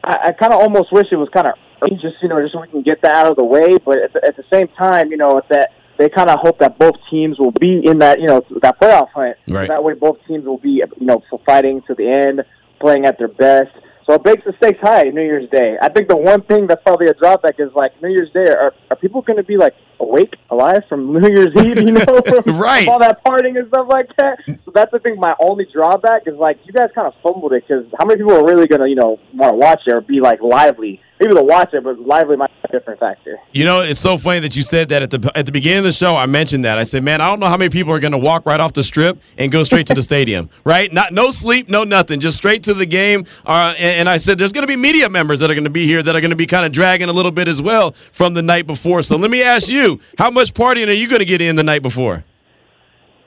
[0.02, 1.54] I, I kind of almost wish it was kind of
[2.00, 3.76] just you know just so we can get that out of the way.
[3.76, 6.58] But at the, at the same time, you know, if that they kind of hope
[6.58, 9.36] that both teams will be in that you know that playoff hunt.
[9.48, 9.68] Right.
[9.68, 12.42] That way, both teams will be you know fighting to the end,
[12.80, 13.70] playing at their best.
[14.06, 15.78] So it makes the stakes high New Year's Day.
[15.80, 18.50] I think the one thing that's probably a drawback is like New Year's Day.
[18.50, 21.78] Are, are people going to be like awake, alive from New Year's Eve?
[21.78, 22.84] You know, from, Right.
[22.84, 24.40] from all that partying and stuff like that.
[24.46, 27.64] So that's I think my only drawback is like you guys kind of fumbled it
[27.66, 30.02] because how many people are really going to you know want to watch it or
[30.02, 31.00] be like lively?
[31.24, 33.38] Maybe they'll watch it, but lively might be a different factor.
[33.52, 35.84] You know, it's so funny that you said that at the at the beginning of
[35.84, 36.16] the show.
[36.16, 36.76] I mentioned that.
[36.76, 38.74] I said, "Man, I don't know how many people are going to walk right off
[38.74, 40.92] the strip and go straight to the stadium, right?
[40.92, 44.36] Not no sleep, no nothing, just straight to the game." Uh, and, and I said,
[44.36, 46.28] "There's going to be media members that are going to be here that are going
[46.28, 49.16] to be kind of dragging a little bit as well from the night before." So
[49.16, 51.80] let me ask you, how much partying are you going to get in the night
[51.80, 52.22] before?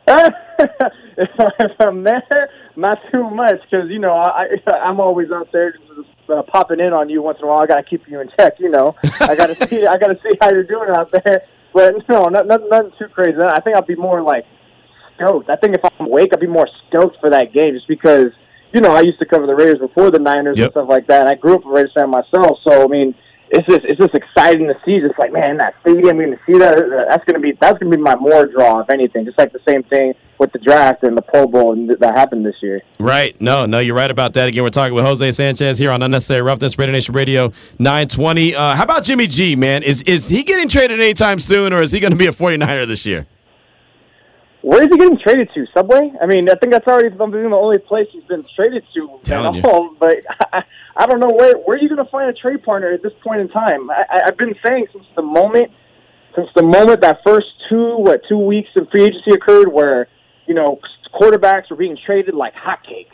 [0.07, 5.73] if, I'm there, not too much because you know I, I I'm always out there
[6.29, 7.59] uh, popping in on you once in a while.
[7.59, 8.59] I got to keep you in check.
[8.59, 11.43] You know, I got to see I got to see how you're doing out there.
[11.73, 13.37] But no, not, not, nothing too crazy.
[13.39, 14.45] I think I'll be more like
[15.15, 15.49] stoked.
[15.49, 18.31] I think if I'm awake, I'll be more stoked for that game just because
[18.73, 20.65] you know I used to cover the Raiders before the Niners Yep.
[20.65, 21.21] and stuff like that.
[21.21, 23.15] And I grew up a Raiders fan myself, so I mean.
[23.49, 24.99] It's just it's just exciting to see.
[24.99, 27.07] Just like man, that stadium, going to see that.
[27.09, 29.25] That's gonna be that's gonna be my more draw, if anything.
[29.25, 32.55] Just like the same thing with the draft and the Pro Bowl that happened this
[32.61, 32.81] year.
[32.99, 33.39] Right.
[33.41, 34.47] No, no, you're right about that.
[34.47, 38.55] Again, we're talking with Jose Sanchez here on Unnecessary Roughness, Raider Nation Radio 920.
[38.55, 39.83] Uh, how about Jimmy G, man?
[39.83, 42.87] Is is he getting traded anytime soon, or is he going to be a 49er
[42.87, 43.25] this year?
[44.61, 45.65] Where is he getting traded to?
[45.73, 46.11] Subway?
[46.21, 49.57] I mean, I think that's already the the only place he's been traded to Telling
[49.57, 49.69] at you.
[49.69, 49.95] all.
[49.99, 50.17] But
[50.51, 50.63] I,
[50.95, 53.13] I don't know where where are you going to find a trade partner at this
[53.23, 53.89] point in time.
[53.89, 55.71] I, I've been saying since the moment
[56.35, 60.07] since the moment that first two what two weeks of free agency occurred, where
[60.47, 60.79] you know
[61.13, 63.13] quarterbacks were being traded like hotcakes.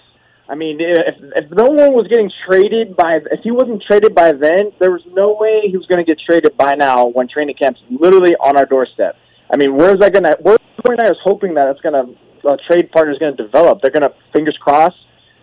[0.50, 4.32] I mean, if if no one was getting traded by if he wasn't traded by
[4.32, 7.56] then, there was no way he was going to get traded by now when training
[7.62, 9.18] camp's literally on our doorstep.
[9.52, 10.36] I mean, where's that going to?
[10.42, 13.82] Where's the 49ers hoping that it's going to a trade partner is going to develop?
[13.82, 14.98] They're going to fingers crossed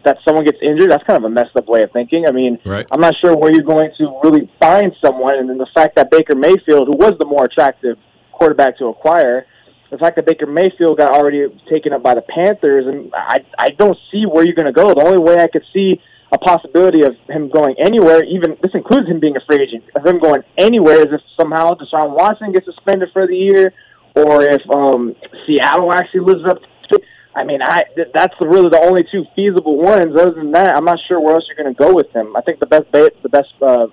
[0.05, 0.91] that someone gets injured.
[0.91, 2.25] That's kind of a messed up way of thinking.
[2.27, 2.87] I mean, Right.
[2.91, 6.11] I'm not sure where you're going to really find someone, and then the fact that
[6.11, 7.97] Baker Mayfield, who was the more attractive
[8.33, 9.47] quarterback to acquire,
[9.91, 13.71] the fact that Baker Mayfield got already taken up by the Panthers, and I I
[13.71, 14.95] don't see where you're going to go.
[14.95, 16.01] The only way I could see
[16.33, 20.07] a possibility of him going anywhere, even this includes him being a free agent, of
[20.07, 23.73] him going anywhere, is if somehow Deshaun Watson gets suspended for the year,
[24.17, 25.15] or if um,
[25.47, 26.59] Seattle actually lives up
[26.91, 27.01] to.
[27.35, 30.15] I mean, I th- that's the, really the only two feasible ones.
[30.19, 32.37] Other than that, I'm not sure where else you're going to go with him.
[32.37, 33.87] I think the best ba- the best uh,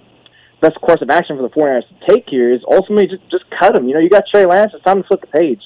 [0.61, 3.75] best course of action for the 49ers to take here is ultimately just just cut
[3.75, 3.87] him.
[3.87, 4.71] You know, you got Trey Lance.
[4.73, 5.61] It's time to flip the page.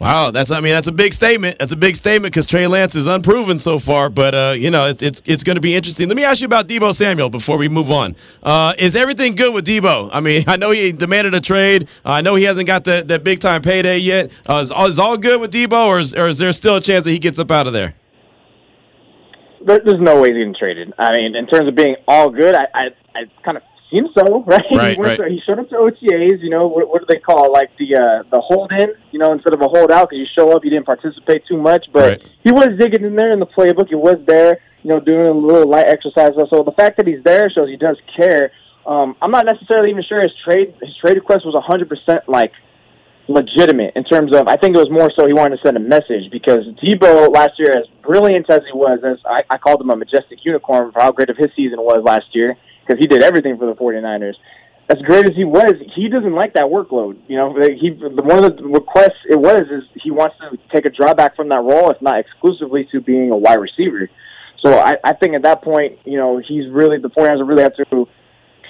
[0.00, 1.58] Wow, that's I mean that's a big statement.
[1.58, 4.86] That's a big statement because Trey Lance is unproven so far, but uh, you know
[4.86, 6.08] it's it's it's going to be interesting.
[6.08, 8.16] Let me ask you about Deebo Samuel before we move on.
[8.42, 10.10] Uh, is everything good with Deebo?
[10.12, 11.88] I mean, I know he demanded a trade.
[12.04, 14.30] Uh, I know he hasn't got the that big time payday yet.
[14.48, 16.80] Uh, is, all, is all good with Deebo, or is, or is there still a
[16.80, 17.94] chance that he gets up out of there?
[19.64, 20.92] there, there's no way he's getting traded.
[20.98, 24.42] I mean, in terms of being all good, I I, I kind of seem so,
[24.46, 24.60] right?
[24.74, 25.18] Right, he, right.
[25.18, 26.40] To, he showed up to OTAs.
[26.42, 27.52] You know, what, what do they call it?
[27.52, 28.92] like the uh, the hold in?
[29.12, 31.56] You know, instead of a hold out because you show up, you didn't participate too
[31.56, 32.30] much, but Right.
[32.42, 33.88] he was digging in there in the playbook.
[33.88, 36.32] He was there, you know, doing a little light exercise.
[36.50, 38.50] So the fact that he's there shows he does care.
[38.86, 42.52] Um, I'm not necessarily even sure his trade his trade request was 100 percent like
[43.28, 45.80] legitimate in terms of I think it was more so he wanted to send a
[45.80, 49.88] message because Deebo last year, as brilliant as he was, as I, I called him
[49.88, 53.22] a majestic unicorn for how great of his season was last year because he did
[53.22, 54.34] everything for the 49ers.
[54.90, 57.18] As great as he was, he doesn't like that workload.
[57.26, 60.90] You know, he one of the requests it was is he wants to take a
[60.90, 64.10] drawback from that role, if not exclusively to being a wide receiver.
[64.62, 67.76] So I, I think at that point, you know, he's really the 49ers really have
[67.76, 68.06] to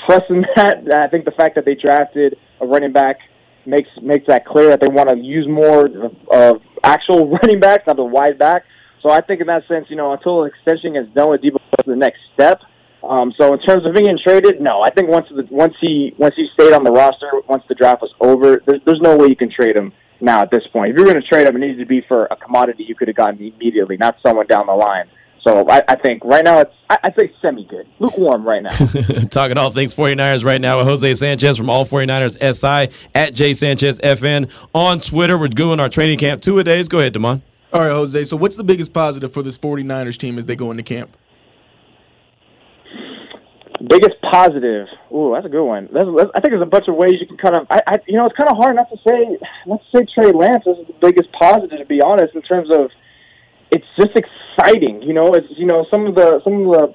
[0.06, 0.86] trust in that.
[0.94, 3.18] I think the fact that they drafted a running back
[3.66, 7.84] makes makes that clear that they want to use more of, of actual running backs,
[7.86, 8.64] not the wide back.
[9.02, 11.96] So I think in that sense, you know, until extension is done with Deebo, the
[11.96, 12.60] next step.
[13.08, 16.34] Um, so in terms of being traded, no, I think once the, once he once
[16.36, 19.36] he stayed on the roster, once the draft was over, there's, there's no way you
[19.36, 20.90] can trade him now at this point.
[20.90, 23.08] If you're going to trade him, it needs to be for a commodity you could
[23.08, 25.08] have gotten immediately, not someone down the line.
[25.42, 28.74] So I, I think right now it's I, I'd say semi good, lukewarm right now.
[29.30, 33.52] Talking all things 49ers right now with Jose Sanchez from All 49ers SI at J
[33.52, 35.36] Sanchez FN on Twitter.
[35.36, 36.88] We're doing our training camp two a days.
[36.88, 37.42] Go ahead, Damon.
[37.74, 38.24] All right, Jose.
[38.24, 41.14] So, what's the biggest positive for this 49ers team as they go into camp?
[43.88, 44.86] Biggest positive.
[45.12, 45.88] Ooh, that's a good one.
[45.92, 47.66] That's, that's, I think there's a bunch of ways you can kind of.
[47.70, 49.36] I, I you know, it's kind of hard not to say.
[49.66, 52.90] Not to say Trey Lance is the biggest positive, to be honest, in terms of
[53.70, 55.02] it's just exciting.
[55.02, 56.94] You know, it's you know some of the some of the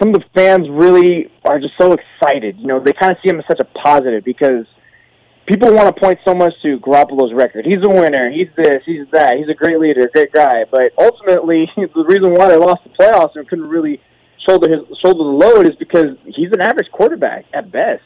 [0.00, 2.58] some of the fans really are just so excited.
[2.58, 4.66] You know, they kind of see him as such a positive because
[5.46, 7.66] people want to point so much to Garoppolo's record.
[7.66, 8.30] He's a winner.
[8.30, 8.82] He's this.
[8.86, 9.36] He's that.
[9.36, 10.64] He's a great leader, great guy.
[10.70, 14.00] But ultimately, the reason why they lost the playoffs and couldn't really
[14.48, 18.02] shoulder his shoulder the load is because he's an average quarterback at best.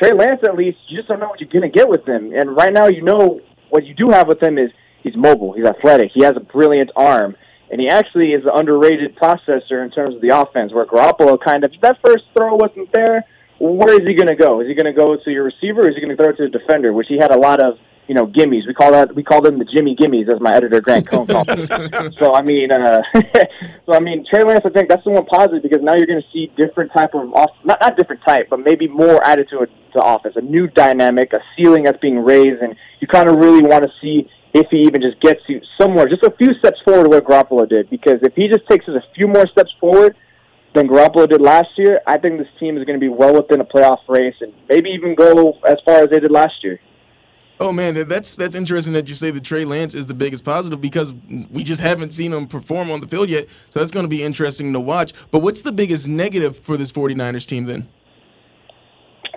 [0.00, 2.32] Trey Lance, at least, you just don't know what you're gonna get with him.
[2.34, 4.70] And right now, you know what you do have with him is
[5.02, 7.36] he's mobile, he's athletic, he has a brilliant arm,
[7.70, 10.72] and he actually is an underrated processor in terms of the offense.
[10.72, 13.24] Where Garoppolo kind of that first throw wasn't there.
[13.58, 14.60] Where is he gonna go?
[14.60, 16.58] Is he gonna go to your receiver, or is he gonna throw it to the
[16.58, 16.92] defender?
[16.92, 18.66] Which he had a lot of you know, gimmies.
[18.66, 21.46] We call that we call them the Jimmy Gimmies, as my editor Grant Cohn called
[21.46, 22.12] them.
[22.18, 23.02] so I mean, uh,
[23.86, 24.62] so I mean, Trey Lance.
[24.64, 27.32] I think that's the one positive because now you're going to see different type of
[27.34, 31.32] off, not not different type, but maybe more added to to offense, a new dynamic,
[31.32, 34.82] a ceiling that's being raised, and you kind of really want to see if he
[34.82, 37.90] even just gets you somewhere, just a few steps forward what Garoppolo did.
[37.90, 40.16] Because if he just takes us a few more steps forward
[40.74, 43.60] than Garoppolo did last year, I think this team is going to be well within
[43.60, 46.80] a playoff race and maybe even go as far as they did last year.
[47.60, 50.80] Oh man, that's that's interesting that you say that Trey Lance is the biggest positive
[50.80, 51.14] because
[51.50, 53.48] we just haven't seen him perform on the field yet.
[53.70, 55.12] So that's going to be interesting to watch.
[55.30, 57.88] But what's the biggest negative for this 49ers team then?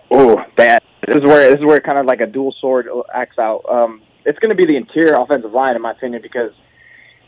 [0.10, 3.38] Oh, that this is where this is where kind of like a dual sword acts
[3.38, 3.64] out.
[3.70, 6.52] Um, it's going to be the interior offensive line, in my opinion, because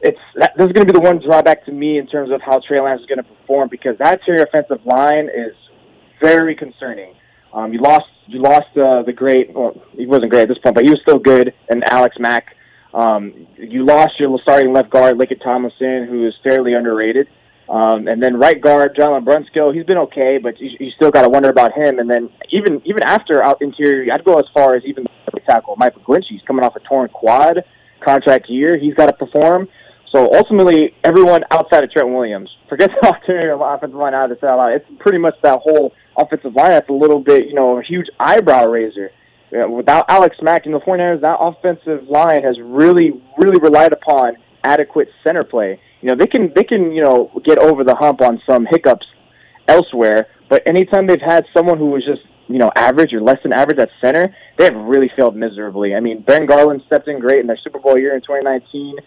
[0.01, 2.41] it's that, this is going to be the one drawback to me in terms of
[2.41, 5.53] how Trey Lance is going to perform because that interior offensive line is
[6.19, 7.13] very concerning.
[7.53, 9.53] Um, you lost you lost uh, the great.
[9.53, 11.53] Well, he wasn't great at this point, but he was still good.
[11.69, 12.55] And Alex Mack.
[12.91, 17.27] Um, you lost your starting left guard, Laken Tomlinson, who is fairly underrated.
[17.69, 21.21] Um, and then right guard, Daniel Brunskill, he's been okay, but you, you still got
[21.21, 21.99] to wonder about him.
[21.99, 25.75] And then even even after out interior, I'd go as far as even the tackle,
[25.77, 27.63] Mike McGlinchey's coming off a torn quad
[28.03, 28.77] contract year.
[28.77, 29.67] He's got to perform.
[30.11, 34.47] So ultimately, everyone outside of Trent Williams, forget the interior offensive line out of the
[34.47, 34.71] out.
[34.71, 38.07] It's pretty much that whole offensive line that's a little bit, you know, a huge
[38.19, 39.11] eyebrow raiser.
[39.51, 43.93] You know, without Alex Mack in the 49ers, that offensive line has really, really relied
[43.93, 45.79] upon adequate center play.
[46.01, 49.05] You know, they can they can you know get over the hump on some hiccups
[49.67, 53.53] elsewhere, but anytime they've had someone who was just you know average or less than
[53.53, 55.95] average at center, they have really failed miserably.
[55.95, 58.97] I mean, Ben Garland stepped in great in their Super Bowl year in 2019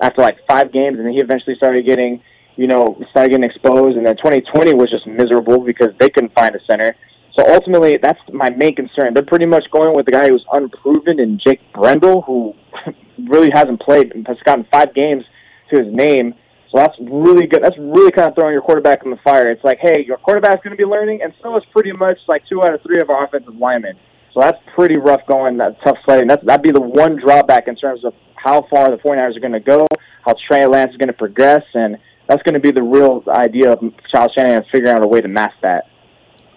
[0.00, 2.22] after like five games, and then he eventually started getting
[2.56, 3.96] you know, started getting exposed.
[3.96, 6.94] And then 2020 was just miserable because they couldn't find a center.
[7.36, 9.14] So ultimately, that's my main concern.
[9.14, 12.54] They're pretty much going with the guy who's unproven and Jake Brendel, who
[13.26, 15.24] really hasn't played, and has gotten five games
[15.70, 16.34] to his name.
[16.70, 17.62] So that's really good.
[17.62, 19.50] That's really kind of throwing your quarterback in the fire.
[19.50, 22.42] It's like, hey, your quarterback's going to be learning, and so is pretty much like
[22.48, 23.96] two out of three of our offensive linemen.
[24.34, 25.58] So that's pretty rough going.
[25.58, 26.28] That's tough sledding.
[26.28, 29.52] That's, that'd be the one drawback in terms of how far the 49ers are going
[29.52, 29.86] to go,
[30.24, 31.96] how Trey Lance is going to progress, and–
[32.32, 33.80] that's going to be the real idea of
[34.10, 35.84] Kyle Shanahan figuring out a way to mask that.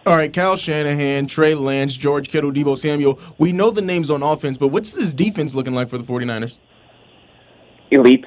[0.06, 3.20] All right, Kyle Shanahan, Trey Lance, George Kittle, Deebo Samuel.
[3.38, 6.60] We know the names on offense, but what's this defense looking like for the 49ers?
[7.92, 8.26] Elite.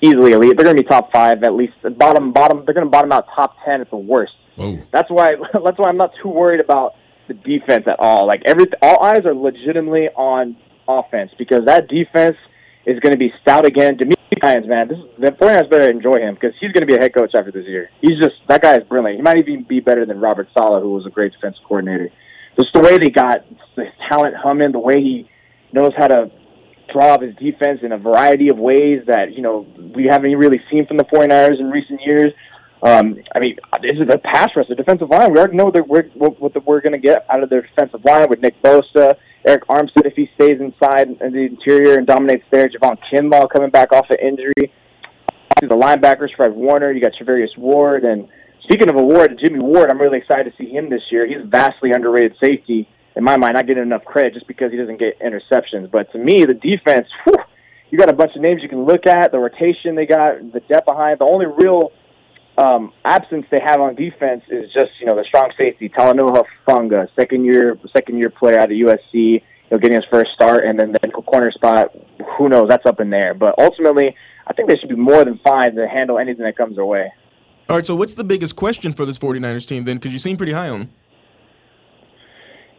[0.00, 0.56] Easily elite.
[0.56, 1.74] They're going to be top five at least.
[1.96, 2.64] Bottom, bottom.
[2.64, 4.32] They're going to bottom out top ten at the worst.
[4.56, 4.78] Whoa.
[4.92, 5.34] That's why.
[5.52, 6.94] That's why I'm not too worried about
[7.26, 8.26] the defense at all.
[8.26, 12.36] Like every, all eyes are legitimately on offense because that defense
[12.86, 13.98] is going to be stout again.
[13.98, 16.94] DeMeco Ryans, man, this is, the 49ers better enjoy him because he's going to be
[16.94, 17.90] a head coach after this year.
[18.00, 19.16] He's just that guy is brilliant.
[19.16, 22.10] He might even be better than Robert Saleh, who was a great defensive coordinator.
[22.58, 25.30] Just the way they got the talent humming, the way he
[25.72, 26.30] knows how to
[26.92, 30.60] draw up his defense in a variety of ways that you know we haven't really
[30.70, 32.32] seen from the 49ers in recent years.
[32.82, 35.32] Um, I mean, this is a pass rush, the defensive line.
[35.32, 38.04] We already know that we're, what, what we're going to get out of their defensive
[38.04, 39.16] line with Nick Bosa
[39.46, 42.68] Arik Armstead if he stays inside in the interior and dominates there.
[42.68, 44.72] Javon Kinlaw coming back off an injury.
[45.60, 46.92] The linebackers, Fred Warner.
[46.92, 48.04] You got Charvarius Ward.
[48.04, 48.28] And
[48.62, 51.26] speaking of a Ward, Jimmy Ward, I'm really excited to see him this year.
[51.26, 52.88] He's a vastly underrated safety.
[53.16, 55.90] In my mind, not getting enough credit just because he doesn't get interceptions.
[55.90, 57.34] But to me, the defense, whew,
[57.90, 59.32] you got a bunch of names you can look at.
[59.32, 61.18] The rotation they got, the depth behind.
[61.18, 61.90] The only real
[62.58, 67.08] um, absence they have on defense is just you know the strong safety Talanoa Hufanga,
[67.14, 69.40] second year second year player out of USC, you
[69.70, 71.94] know, getting his first start, and then the corner spot.
[72.36, 72.68] Who knows?
[72.68, 73.32] That's up in there.
[73.32, 74.14] But ultimately,
[74.46, 77.12] I think they should be more than fine to handle anything that comes their way.
[77.68, 77.86] All right.
[77.86, 79.98] So what's the biggest question for this 49ers team then?
[79.98, 80.90] Because you seem pretty high on them.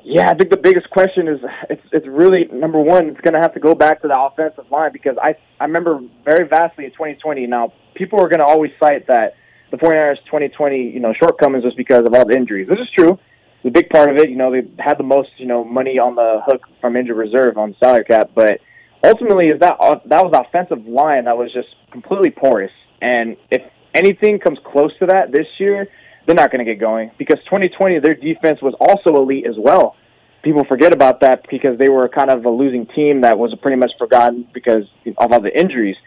[0.03, 3.07] Yeah, I think the biggest question is it's it's really number one.
[3.09, 6.01] It's going to have to go back to the offensive line because I I remember
[6.25, 7.47] very vastly in 2020.
[7.47, 9.36] Now people are going to always cite that
[9.72, 12.67] the 49ers 2020, you know, shortcomings was because of all the injuries.
[12.67, 13.20] This is true.
[13.63, 16.15] The big part of it, you know, they had the most, you know, money on
[16.15, 18.61] the hook from injured reserve on salary cap, but
[19.03, 22.72] ultimately, is that uh, that was offensive line that was just completely porous.
[23.01, 23.61] And if
[23.93, 25.88] anything comes close to that this year,
[26.26, 29.95] they're not going to get going because 2020 their defense was also elite as well.
[30.41, 33.78] People forget about that because they were kind of a losing team that was pretty
[33.78, 35.97] much forgotten because of all the injuries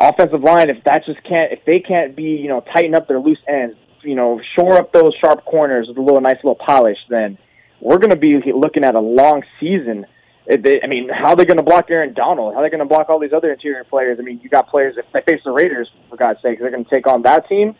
[0.00, 3.20] offensive line, if that just can't, if they can't be, you know, tighten up their
[3.20, 6.98] loose ends, you know, shore up those sharp corners with a little nice little polish,
[7.08, 7.36] then
[7.80, 10.06] we're going to be looking at a long season.
[10.50, 12.54] I mean, how are they going to block Aaron Donald?
[12.54, 14.18] How are they going to block all these other interior players?
[14.18, 16.84] I mean, you got players if they face the Raiders, for God's sake, they're going
[16.84, 17.74] to take on that team.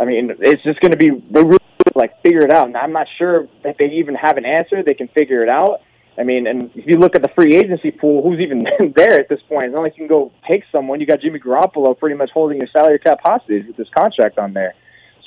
[0.00, 1.58] I mean, it's just going to be they really
[1.94, 2.66] like figure it out.
[2.66, 4.82] And I'm not sure if they even have an answer.
[4.82, 5.80] They can figure it out.
[6.18, 8.66] I mean, and if you look at the free agency pool, who's even
[8.96, 9.66] there at this point?
[9.66, 11.00] It's not like you can go take someone.
[11.00, 14.52] You got Jimmy Garoppolo pretty much holding your salary cap hostage with this contract on
[14.52, 14.74] there.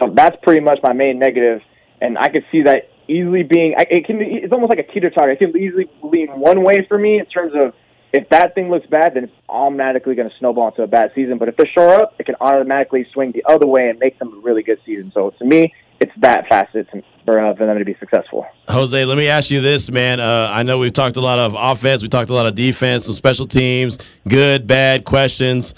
[0.01, 1.61] So that's pretty much my main negative,
[2.01, 3.75] and I could see that easily being.
[3.77, 4.17] It can.
[4.19, 5.31] It's almost like a teeter totter.
[5.31, 7.73] It can easily lean one way for me in terms of
[8.13, 11.37] if that thing looks bad, then it's automatically going to snowball into a bad season.
[11.37, 14.33] But if they shore up, it can automatically swing the other way and make them
[14.33, 15.11] a really good season.
[15.13, 16.87] So to me, it's that facet
[17.25, 18.45] for, uh, for them to be successful.
[18.67, 20.19] Jose, let me ask you this, man.
[20.19, 23.05] Uh, I know we've talked a lot of offense, we talked a lot of defense,
[23.05, 25.75] some special teams, good, bad questions.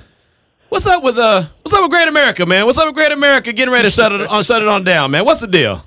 [0.69, 1.43] What's up with uh?
[1.61, 2.65] What's up with Great America, man?
[2.65, 3.53] What's up with Great America?
[3.53, 5.23] Getting ready to shut it on, shut it on down, man.
[5.23, 5.85] What's the deal?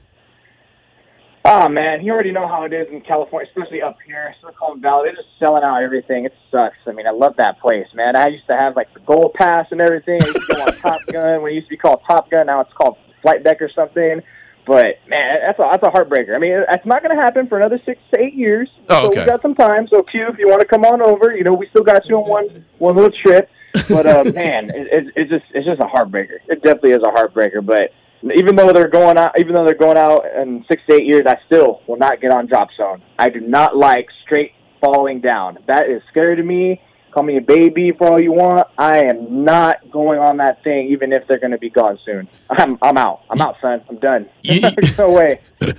[1.49, 5.11] Oh man, you already know how it is in California, especially up here, Silicon Valley.
[5.11, 6.25] They're just selling out everything.
[6.25, 6.77] It sucks.
[6.89, 8.17] I mean, I love that place, man.
[8.17, 10.21] I used to have like the gold pass and everything.
[10.25, 12.47] I used to go on Top Gun when it used to be called Top Gun.
[12.47, 14.23] Now it's called Flight Deck or something.
[14.67, 16.35] But man, that's a that's a heartbreaker.
[16.35, 18.69] I mean, it's not going to happen for another six to eight years.
[18.89, 19.21] Oh, so okay.
[19.21, 19.87] we got some time.
[19.87, 22.17] So Q, if you want to come on over, you know, we still got you
[22.17, 23.49] on one one little trip.
[23.89, 26.39] But uh, man, it, it, it's just it's just a heartbreaker.
[26.49, 27.65] It definitely is a heartbreaker.
[27.65, 27.93] But
[28.35, 31.23] even though they're going out, even though they're going out in six to eight years,
[31.27, 33.03] I still will not get on drop zone.
[33.19, 35.59] I do not like straight falling down.
[35.67, 36.81] That is scary to me.
[37.17, 38.69] Call me a baby for all you want.
[38.77, 42.29] I am not going on that thing, even if they're going to be gone soon.
[42.51, 43.23] I'm I'm out.
[43.31, 43.83] I'm out, son.
[43.89, 44.29] I'm done.
[44.43, 44.61] You-
[44.99, 45.41] no way.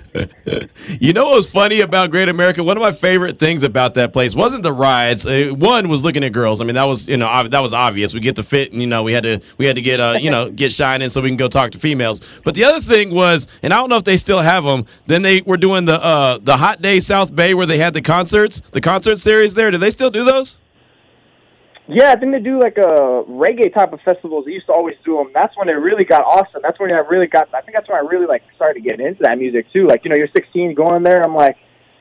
[1.00, 2.64] You know what was funny about Great America?
[2.64, 5.28] One of my favorite things about that place wasn't the rides.
[5.28, 6.60] Uh, one was looking at girls.
[6.60, 8.16] I mean, that was you know that was obvious.
[8.16, 10.18] We get the fit, and you know we had to we had to get uh
[10.20, 12.20] you know get shining so we can go talk to females.
[12.44, 14.86] But the other thing was, and I don't know if they still have them.
[15.06, 18.02] Then they were doing the uh the Hot Day South Bay where they had the
[18.02, 19.70] concerts, the concert series there.
[19.70, 20.58] Do they still do those?
[21.90, 24.46] Yeah, I think they do like a reggae type of festivals.
[24.46, 25.32] They used to always do them.
[25.34, 26.62] That's when it really got awesome.
[26.62, 27.48] That's when I really got.
[27.54, 29.88] I think that's when I really like started getting into that music too.
[29.88, 31.24] Like you know, you're 16, going there.
[31.24, 31.56] I'm like,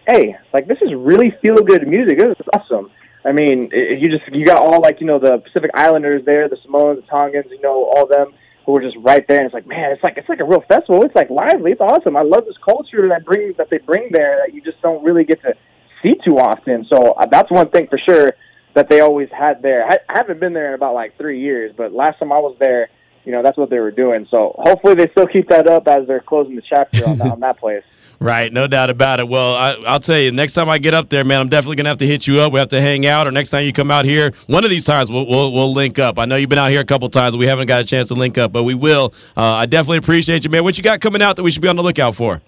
[0.08, 2.18] hey, like this is really feel good music.
[2.18, 2.90] This is awesome.
[3.24, 6.48] I mean, it, you just you got all like you know the Pacific Islanders there,
[6.48, 8.34] the Samoans, the Tongans, you know, all them
[8.64, 9.36] who were just right there.
[9.36, 11.04] And it's like, man, it's like it's like a real festival.
[11.04, 11.70] It's like lively.
[11.70, 12.16] It's awesome.
[12.16, 15.22] I love this culture that brings that they bring there that you just don't really
[15.22, 15.54] get to
[16.02, 16.84] see too often.
[16.90, 18.32] So uh, that's one thing for sure
[18.76, 19.84] that they always had there.
[19.86, 22.54] I, I haven't been there in about like three years, but last time I was
[22.60, 22.90] there,
[23.24, 24.28] you know, that's what they were doing.
[24.30, 27.40] So hopefully they still keep that up as they're closing the chapter on, that- on
[27.40, 27.82] that place.
[28.18, 29.28] Right, no doubt about it.
[29.28, 31.90] Well, I, I'll tell you, next time I get up there, man, I'm definitely gonna
[31.90, 32.50] have to hit you up.
[32.50, 34.84] We have to hang out, or next time you come out here, one of these
[34.84, 36.18] times we'll we'll, we'll link up.
[36.18, 38.14] I know you've been out here a couple times, we haven't got a chance to
[38.14, 39.12] link up, but we will.
[39.36, 40.64] Uh, I definitely appreciate you, man.
[40.64, 42.40] What you got coming out that we should be on the lookout for?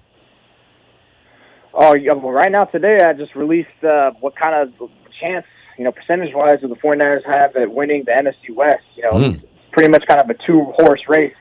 [1.74, 5.44] Oh, yeah, well, right now today I just released uh, what kind of chance,
[5.78, 8.84] you know, percentage-wise, of the 49ers have at winning the NFC West.
[8.96, 9.40] You know, Mm.
[9.72, 11.34] pretty much kind of a two-horse race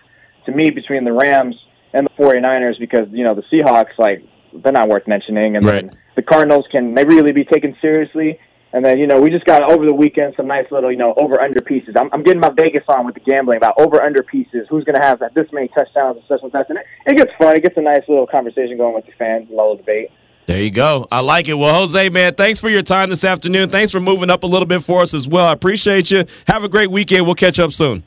[0.46, 1.56] to me between the Rams
[1.94, 4.22] and the 49ers because, you know, the Seahawks, like,
[4.54, 5.56] they're not worth mentioning.
[5.58, 5.86] And Right.
[5.90, 8.40] then the Cardinals, can they really be taken seriously?
[8.74, 11.14] And then, you know, we just got over the weekend some nice little, you know,
[11.18, 11.96] over under pieces.
[11.98, 14.68] I'm, I'm getting my Vegas on with the gambling about over under pieces.
[14.70, 16.68] Who's going to have that this many touchdowns and such and such.
[16.70, 17.56] And it, it gets fun.
[17.56, 20.12] It gets a nice little conversation going with the fans, a little debate.
[20.48, 21.08] There you go.
[21.12, 21.56] I like it.
[21.56, 23.70] Well, Jose, man, thanks for your time this afternoon.
[23.70, 25.46] Thanks for moving up a little bit for us as well.
[25.46, 26.24] I appreciate you.
[26.48, 27.26] Have a great weekend.
[27.26, 28.04] We'll catch up soon.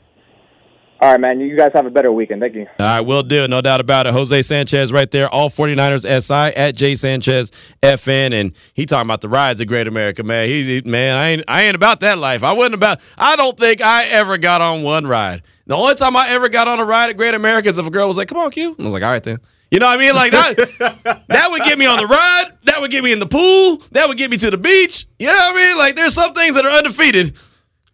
[1.01, 1.39] All right, man.
[1.39, 2.41] You guys have a better weekend.
[2.41, 2.65] Thank you.
[2.79, 3.47] All right, we'll do.
[3.47, 4.13] No doubt about it.
[4.13, 7.51] Jose Sanchez right there, all 49ers SI at J Sanchez
[7.83, 8.33] FN.
[8.33, 10.47] And he talking about the rides of Great America, man.
[10.47, 12.43] He's he- man, I ain't I ain't about that life.
[12.43, 15.41] I wasn't about I don't think I ever got on one ride.
[15.67, 17.91] The only time I ever got on a ride at Great America is if a
[17.91, 18.75] girl was like, Come on, Q.
[18.79, 19.39] I was like, All right then.
[19.71, 20.13] You know what I mean?
[20.13, 23.25] Like that that would get me on the ride, that would get me in the
[23.25, 25.07] pool, that would get me to the beach.
[25.17, 25.77] You know what I mean?
[25.77, 27.37] Like there's some things that are undefeated.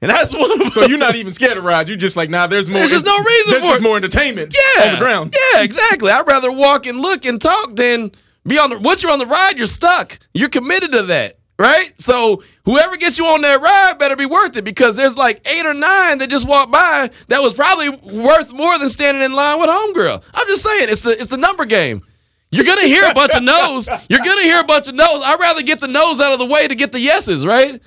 [0.01, 0.69] And that's one of them.
[0.69, 1.89] So you're not even scared of rides.
[1.89, 2.79] You're just like, nah, there's more.
[2.79, 3.83] There's just no reason there's for just it.
[3.83, 5.35] more entertainment yeah, on the ground.
[5.53, 6.11] Yeah, exactly.
[6.11, 8.11] I'd rather walk and look and talk than
[8.45, 8.77] be on the.
[8.77, 10.19] Once you're on the ride, you're stuck.
[10.35, 11.99] You're committed to that, right?
[11.99, 15.65] So whoever gets you on that ride better be worth it because there's like eight
[15.65, 19.59] or nine that just walked by that was probably worth more than standing in line
[19.59, 20.23] with homegirl.
[20.33, 22.03] I'm just saying, it's the it's the number game.
[22.49, 23.89] You're gonna hear a bunch of no's.
[24.09, 25.21] You're gonna hear a bunch of no's.
[25.23, 27.81] I'd rather get the no's out of the way to get the yeses, right?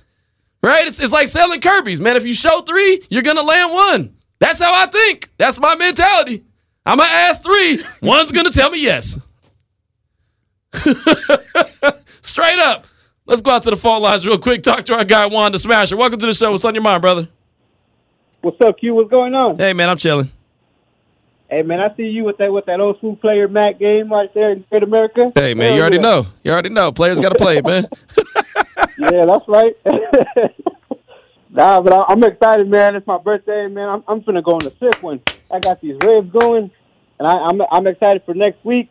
[0.62, 0.86] Right?
[0.86, 2.16] It's, it's like selling Kirby's, man.
[2.16, 4.16] If you show three, you're gonna land one.
[4.38, 5.30] That's how I think.
[5.38, 6.44] That's my mentality.
[6.84, 7.82] I'm gonna ask three.
[8.02, 9.18] One's gonna tell me yes.
[12.22, 12.86] Straight up.
[13.30, 14.60] Let's go out to the phone lines real quick.
[14.60, 15.96] Talk to our guy Wanda Smasher.
[15.96, 16.50] Welcome to the show.
[16.50, 17.28] What's on your mind, brother?
[18.40, 18.92] What's up, Q?
[18.94, 19.56] What's going on?
[19.56, 20.32] Hey man, I'm chilling.
[21.48, 24.34] Hey man, I see you with that with that old school player Mac game right
[24.34, 25.30] there in Great America.
[25.36, 26.26] Hey man, you already know.
[26.42, 26.90] You already know.
[26.90, 27.86] Players got to play, man.
[28.98, 29.76] yeah, that's right.
[31.50, 32.96] nah, but I, I'm excited, man.
[32.96, 33.90] It's my birthday, man.
[33.90, 35.20] I'm I'm finna go on the sick one.
[35.52, 36.68] I got these ribs going,
[37.20, 38.90] and I, I'm I'm excited for next week,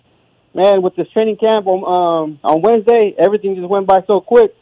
[0.53, 0.81] man.
[0.81, 4.55] With this training camp on um on Wednesday, everything just went by so quick.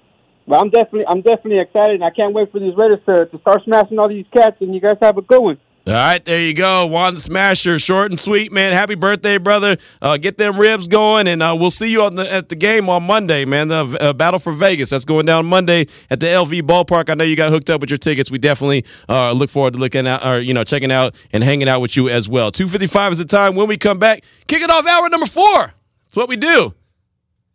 [0.48, 3.40] But I'm definitely I'm definitely excited, and I can't wait for these Raiders to to
[3.40, 4.58] start smashing all these cats.
[4.62, 5.58] And you guys have a good one.
[5.88, 6.86] All right, there you go.
[6.86, 8.74] Juan Smasher, short and sweet, man.
[8.74, 9.78] Happy birthday, brother.
[10.02, 13.04] Uh, get them ribs going, and uh, we'll see you the, at the game on
[13.04, 13.70] Monday, man.
[13.70, 14.90] The uh, Battle for Vegas.
[14.90, 17.10] That's going down Monday at the LV Ballpark.
[17.10, 18.30] I know you got hooked up with your tickets.
[18.30, 21.70] We definitely uh, look forward to looking out, or, you know, checking out and hanging
[21.70, 22.52] out with you as well.
[22.52, 23.56] 255 is the time.
[23.56, 25.74] When we come back, kicking off hour number four.
[26.08, 26.74] That's what we do.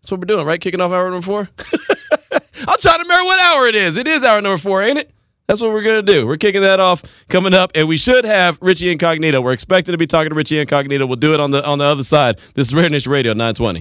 [0.01, 0.61] That's what we're doing, right?
[0.61, 1.49] Kicking off hour number four.
[2.69, 3.97] I'll try to remember what hour it is.
[3.97, 5.11] It is hour number four, ain't it?
[5.47, 6.27] That's what we're going to do.
[6.27, 9.41] We're kicking that off coming up, and we should have Richie Incognito.
[9.41, 11.07] We're expected to be talking to Richie Incognito.
[11.07, 12.39] We'll do it on the on the other side.
[12.55, 13.81] This is Raider Nation Radio 920.